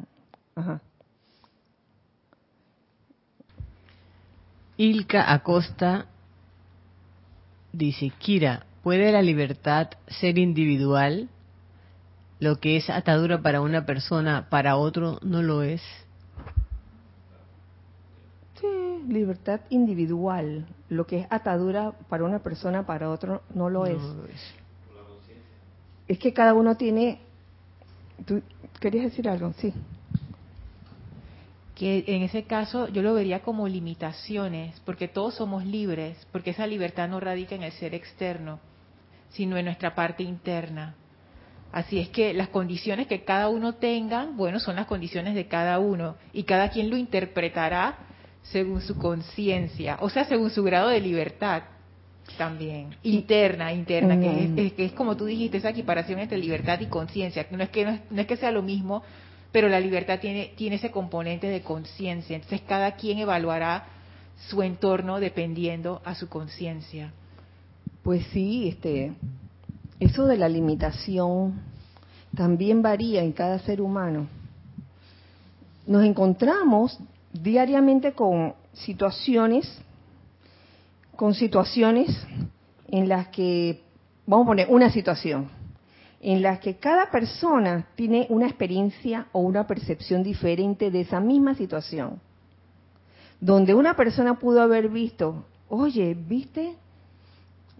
[0.55, 0.81] Ajá.
[4.77, 6.07] Ilka Acosta
[7.71, 11.29] dice, Kira, ¿puede la libertad ser individual?
[12.39, 15.81] Lo que es atadura para una persona, para otro no lo es.
[18.59, 20.65] Sí, libertad individual.
[20.89, 24.01] Lo que es atadura para una persona, para otro no lo, es.
[26.07, 26.19] es.
[26.19, 27.19] que cada uno tiene...
[28.25, 28.41] ¿Tú
[28.79, 29.53] querías decir algo?
[29.53, 29.73] Sí.
[31.75, 36.67] Que en ese caso yo lo vería como limitaciones, porque todos somos libres, porque esa
[36.67, 38.59] libertad no radica en el ser externo,
[39.29, 40.95] sino en nuestra parte interna.
[41.71, 45.79] Así es que las condiciones que cada uno tenga, bueno, son las condiciones de cada
[45.79, 47.97] uno y cada quien lo interpretará
[48.43, 51.63] según su conciencia, o sea, según su grado de libertad
[52.37, 57.63] también, interna, interna, que, es, como tú dijiste, esa equiparación entre libertad y conciencia, no
[57.63, 59.03] es que no es, que sea lo mismo,
[59.53, 63.85] pero la libertad tiene, tiene ese componente de conciencia, entonces cada quien evaluará
[64.49, 67.13] su entorno dependiendo a su conciencia.
[68.01, 69.13] Pues sí, este,
[69.99, 71.61] eso de la limitación
[72.35, 74.27] también varía en cada ser humano.
[75.85, 76.97] Nos encontramos
[77.31, 79.71] diariamente con situaciones,
[81.15, 82.09] con situaciones
[82.87, 83.83] en las que,
[84.25, 85.47] vamos a poner una situación,
[86.23, 91.53] en las que cada persona tiene una experiencia o una percepción diferente de esa misma
[91.53, 92.19] situación.
[93.39, 96.77] Donde una persona pudo haber visto, oye, ¿viste?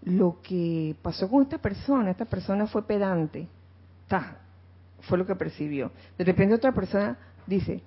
[0.04, 3.48] lo que pasó con esta persona, esta persona fue pedante,
[4.06, 4.38] ta,
[5.00, 5.90] fue lo que percibió.
[6.18, 7.82] De repente otra persona dice,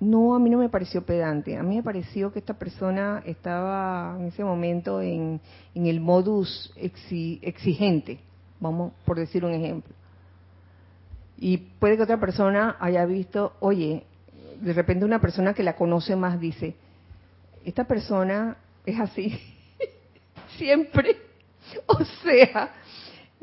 [0.00, 4.16] no, a mí no me pareció pedante, a mí me pareció que esta persona estaba
[4.18, 5.40] en ese momento en,
[5.74, 8.20] el modus exigente,
[8.60, 9.92] vamos por decir un ejemplo.
[11.36, 14.04] Y puede que otra persona haya visto, oye,
[14.60, 16.74] de repente una persona que la conoce más dice,
[17.64, 19.38] esta persona es así,
[20.56, 21.16] siempre.
[21.86, 22.72] O sea,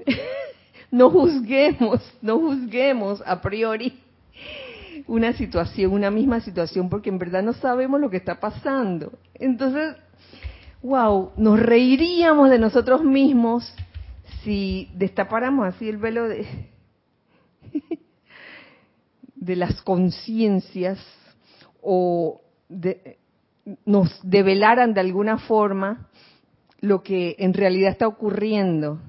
[0.92, 4.00] no juzguemos, no juzguemos a priori
[5.08, 9.14] una situación, una misma situación, porque en verdad no sabemos lo que está pasando.
[9.34, 9.96] Entonces,
[10.82, 13.74] wow, nos reiríamos de nosotros mismos
[14.44, 16.48] si destapáramos así el velo de,
[19.56, 21.00] las conciencias
[21.82, 22.42] o
[23.86, 26.10] nos develaran de alguna forma
[26.80, 29.00] lo que en realidad está ocurriendo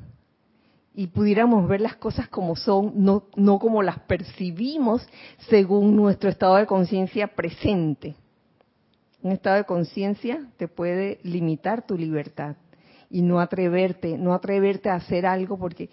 [0.94, 5.06] y pudiéramos ver las cosas como son, no, no como las percibimos
[5.48, 8.14] según nuestro estado de conciencia presente.
[9.22, 12.56] Un estado de conciencia te puede limitar tu libertad
[13.12, 15.90] y no atreverte, no atreverte a hacer algo porque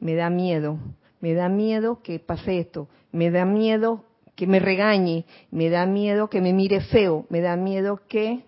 [0.00, 0.78] me da miedo,
[1.20, 4.04] me da miedo que pase esto, me da miedo
[4.34, 8.44] que me regañe, me da miedo que me mire feo, me da miedo que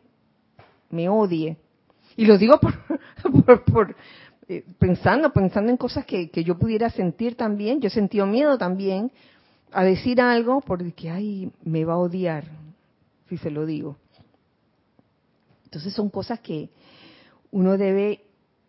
[0.91, 1.59] me odie,
[2.17, 3.97] y lo digo por, por,
[4.49, 7.81] eh, pensando, pensando en cosas que, que, yo pudiera sentir también.
[7.81, 9.13] Yo he sentido miedo también
[9.71, 12.45] a decir algo porque, ay, me va a odiar
[13.29, 13.97] si se lo digo.
[15.65, 16.71] Entonces son cosas que
[17.51, 18.21] uno debe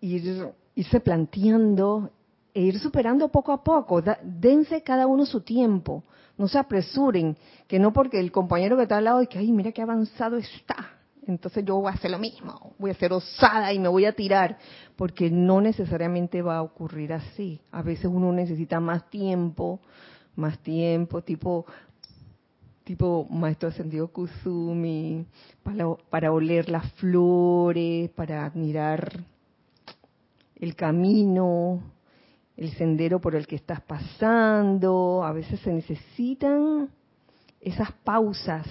[0.01, 2.11] ir, irse planteando
[2.53, 4.01] e ir superando poco a poco.
[4.23, 6.03] dense cada uno su tiempo.
[6.37, 7.35] No se apresuren,
[7.67, 10.97] que no porque el compañero que está al lado, que, ay, mira qué avanzado está
[11.27, 14.13] entonces yo voy a hacer lo mismo, voy a ser osada y me voy a
[14.13, 14.57] tirar,
[14.95, 17.59] porque no necesariamente va a ocurrir así.
[17.71, 19.81] A veces uno necesita más tiempo,
[20.35, 21.65] más tiempo, tipo
[22.87, 25.25] tipo maestro ascendido Kusumi,
[25.61, 29.11] para, para oler las flores, para admirar
[30.55, 31.83] el camino,
[32.55, 35.21] el sendero por el que estás pasando.
[35.23, 36.89] A veces se necesitan
[37.61, 38.65] esas pausas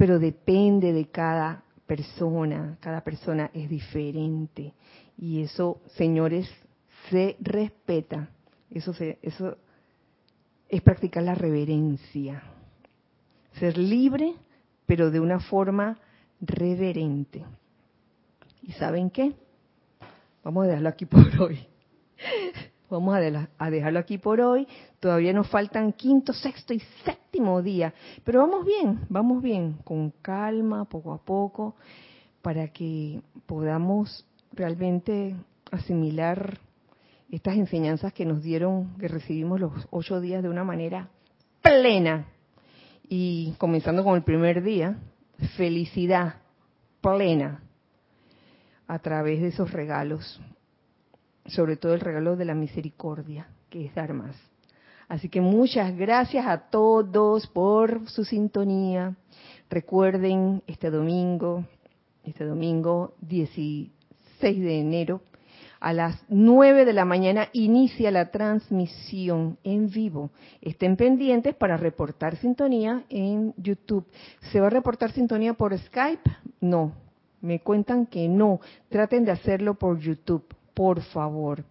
[0.00, 4.72] pero depende de cada persona, cada persona es diferente
[5.18, 6.50] y eso, señores,
[7.10, 8.30] se respeta.
[8.70, 9.58] Eso eso
[10.70, 12.42] es practicar la reverencia.
[13.58, 14.34] Ser libre,
[14.86, 15.98] pero de una forma
[16.40, 17.44] reverente.
[18.62, 19.32] ¿Y saben qué?
[20.42, 21.66] Vamos a dejarlo aquí por hoy.
[22.90, 24.66] Vamos a dejarlo aquí por hoy.
[24.98, 27.94] Todavía nos faltan quinto, sexto y séptimo día.
[28.24, 31.76] Pero vamos bien, vamos bien, con calma, poco a poco,
[32.42, 35.36] para que podamos realmente
[35.70, 36.58] asimilar
[37.30, 41.08] estas enseñanzas que nos dieron, que recibimos los ocho días de una manera
[41.62, 42.26] plena.
[43.12, 44.96] Y comenzando con el primer día,
[45.56, 46.36] felicidad
[47.00, 47.60] plena
[48.86, 50.40] a través de esos regalos
[51.46, 54.36] sobre todo el regalo de la misericordia, que es dar más.
[55.08, 59.16] Así que muchas gracias a todos por su sintonía.
[59.68, 61.64] Recuerden este domingo,
[62.22, 63.90] este domingo 16
[64.40, 65.20] de enero,
[65.80, 70.30] a las 9 de la mañana inicia la transmisión en vivo.
[70.60, 74.06] Estén pendientes para reportar sintonía en YouTube.
[74.52, 76.30] ¿Se va a reportar sintonía por Skype?
[76.60, 76.92] No.
[77.40, 78.60] Me cuentan que no.
[78.90, 80.44] Traten de hacerlo por YouTube
[80.80, 81.62] por favor.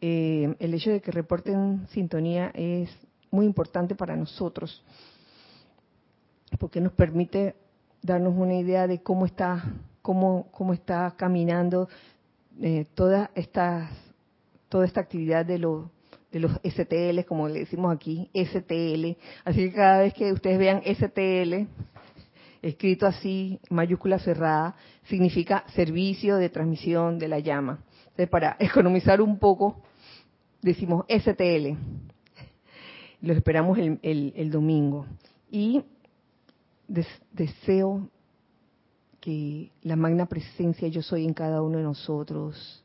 [0.00, 2.88] Eh, el hecho de que reporten sintonía es
[3.30, 4.82] muy importante para nosotros,
[6.58, 7.56] porque nos permite
[8.00, 9.64] darnos una idea de cómo está,
[10.00, 11.90] cómo, cómo está caminando
[12.60, 13.90] eh, toda esta,
[14.68, 15.86] toda esta actividad de los
[16.30, 19.16] de los STL, como le decimos aquí, STL.
[19.44, 21.66] Así que cada vez que ustedes vean STL,
[22.62, 27.78] escrito así, mayúscula cerrada, significa servicio de transmisión de la llama.
[28.00, 29.82] Entonces, para economizar un poco,
[30.60, 31.76] decimos STL.
[33.20, 35.06] Los esperamos el, el, domingo.
[35.50, 35.82] Y
[37.32, 38.08] deseo
[39.20, 42.84] que la magna presencia yo soy en cada uno de nosotros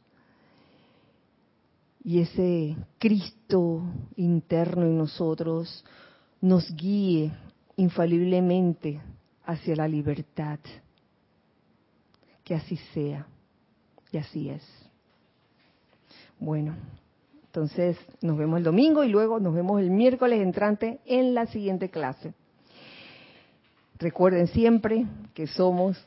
[2.03, 3.81] y ese Cristo
[4.17, 5.86] interno en nosotros
[6.41, 7.31] nos guíe
[7.77, 8.99] infaliblemente
[9.45, 10.59] hacia la libertad.
[12.43, 13.25] Que así sea.
[14.11, 14.63] Y así es.
[16.39, 16.75] Bueno,
[17.45, 21.89] entonces nos vemos el domingo y luego nos vemos el miércoles entrante en la siguiente
[21.89, 22.34] clase.
[24.04, 25.97] Recuerden siempre que somos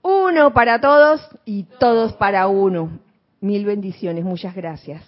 [0.00, 2.98] uno para todos y todos para uno.
[3.42, 4.24] Mil bendiciones.
[4.24, 5.02] Muchas gracias.